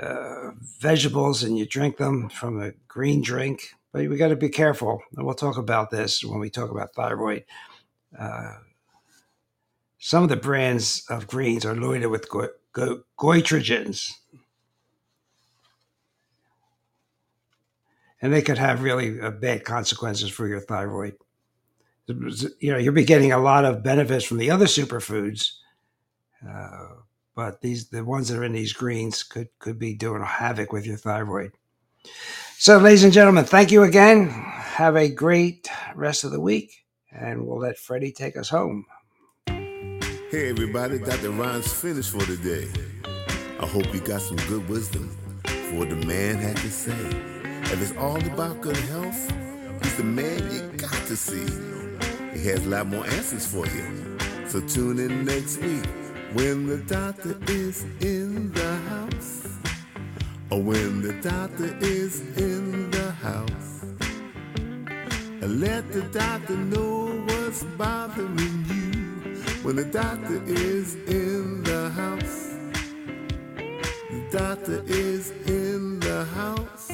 uh, 0.00 0.50
vegetables 0.80 1.44
and 1.44 1.56
you 1.56 1.66
drink 1.66 1.96
them 1.96 2.28
from 2.28 2.60
a 2.60 2.72
green 2.88 3.22
drink. 3.22 3.68
But 3.92 4.08
we 4.08 4.16
got 4.16 4.28
to 4.28 4.36
be 4.36 4.48
careful, 4.48 5.00
and 5.16 5.24
we'll 5.24 5.36
talk 5.36 5.56
about 5.56 5.90
this 5.90 6.24
when 6.24 6.40
we 6.40 6.50
talk 6.50 6.72
about 6.72 6.94
thyroid. 6.94 7.44
Uh, 8.18 8.54
some 9.98 10.24
of 10.24 10.28
the 10.28 10.36
brands 10.36 11.04
of 11.08 11.28
greens 11.28 11.64
are 11.64 11.76
loaded 11.76 12.08
with 12.08 12.28
go- 12.28 12.48
go- 12.72 13.04
goitrogens, 13.16 14.10
and 18.24 18.32
they 18.32 18.40
could 18.40 18.56
have 18.56 18.82
really 18.82 19.20
uh, 19.20 19.30
bad 19.30 19.64
consequences 19.64 20.30
for 20.30 20.48
your 20.48 20.60
thyroid. 20.60 21.14
you 22.08 22.72
know, 22.72 22.78
you'll 22.78 22.94
be 22.94 23.04
getting 23.04 23.32
a 23.32 23.38
lot 23.38 23.66
of 23.66 23.82
benefits 23.82 24.24
from 24.24 24.38
the 24.38 24.50
other 24.50 24.64
superfoods. 24.64 25.50
Uh, 26.42 27.02
but 27.34 27.60
these 27.60 27.90
the 27.90 28.02
ones 28.02 28.28
that 28.28 28.38
are 28.38 28.44
in 28.44 28.54
these 28.54 28.72
greens 28.72 29.22
could 29.22 29.48
could 29.58 29.78
be 29.78 29.92
doing 29.92 30.22
havoc 30.22 30.72
with 30.72 30.86
your 30.86 30.96
thyroid. 30.96 31.52
So, 32.56 32.78
ladies 32.78 33.04
and 33.04 33.12
gentlemen, 33.12 33.44
thank 33.44 33.70
you 33.70 33.82
again. 33.82 34.30
Have 34.30 34.96
a 34.96 35.10
great 35.10 35.68
rest 35.94 36.24
of 36.24 36.30
the 36.30 36.40
week, 36.40 36.72
and 37.12 37.46
we'll 37.46 37.58
let 37.58 37.76
Freddie 37.76 38.12
take 38.12 38.38
us 38.38 38.48
home. 38.48 38.86
Hey, 39.46 40.48
everybody, 40.48 40.98
Dr. 40.98 41.30
Ron's 41.30 41.70
finished 41.70 42.10
for 42.10 42.24
today. 42.24 42.70
I 43.60 43.66
hope 43.66 43.92
you 43.92 44.00
got 44.00 44.22
some 44.22 44.38
good 44.48 44.66
wisdom 44.66 45.14
for 45.44 45.80
what 45.80 45.90
the 45.90 45.96
man 46.06 46.36
had 46.36 46.56
to 46.56 46.70
say. 46.70 47.34
If 47.74 47.82
it's 47.82 47.98
all 47.98 48.24
about 48.24 48.60
good 48.60 48.76
health, 48.76 49.32
he's 49.82 49.96
the 49.96 50.04
man 50.04 50.48
you 50.52 50.60
got 50.76 50.92
to 51.08 51.16
see. 51.16 51.44
He 52.32 52.46
has 52.46 52.64
a 52.64 52.68
lot 52.68 52.86
more 52.86 53.04
answers 53.04 53.48
for 53.48 53.66
you. 53.66 54.16
So 54.46 54.60
tune 54.60 55.00
in 55.00 55.24
next 55.24 55.58
week 55.58 55.84
when 56.34 56.68
the 56.68 56.76
doctor 56.76 57.36
is 57.48 57.82
in 57.98 58.52
the 58.52 58.76
house. 58.90 59.48
Or 60.50 60.62
when 60.62 61.02
the 61.02 61.14
doctor 61.14 61.76
is 61.80 62.20
in 62.36 62.92
the 62.92 63.10
house. 63.10 63.82
And 65.42 65.60
let 65.60 65.92
the 65.92 66.02
doctor 66.12 66.56
know 66.56 67.06
what's 67.26 67.64
bothering 67.76 68.64
you. 68.68 69.34
When 69.64 69.74
the 69.74 69.86
doctor 69.86 70.40
is 70.44 70.94
in 70.94 71.64
the 71.64 71.90
house. 71.90 72.54
The 74.12 74.28
doctor 74.30 74.80
is 74.86 75.32
in 75.48 75.98
the 75.98 76.24
house. 76.26 76.93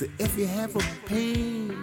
So 0.00 0.06
if 0.18 0.38
you 0.38 0.46
have 0.46 0.74
a 0.76 0.82
pain, 1.04 1.76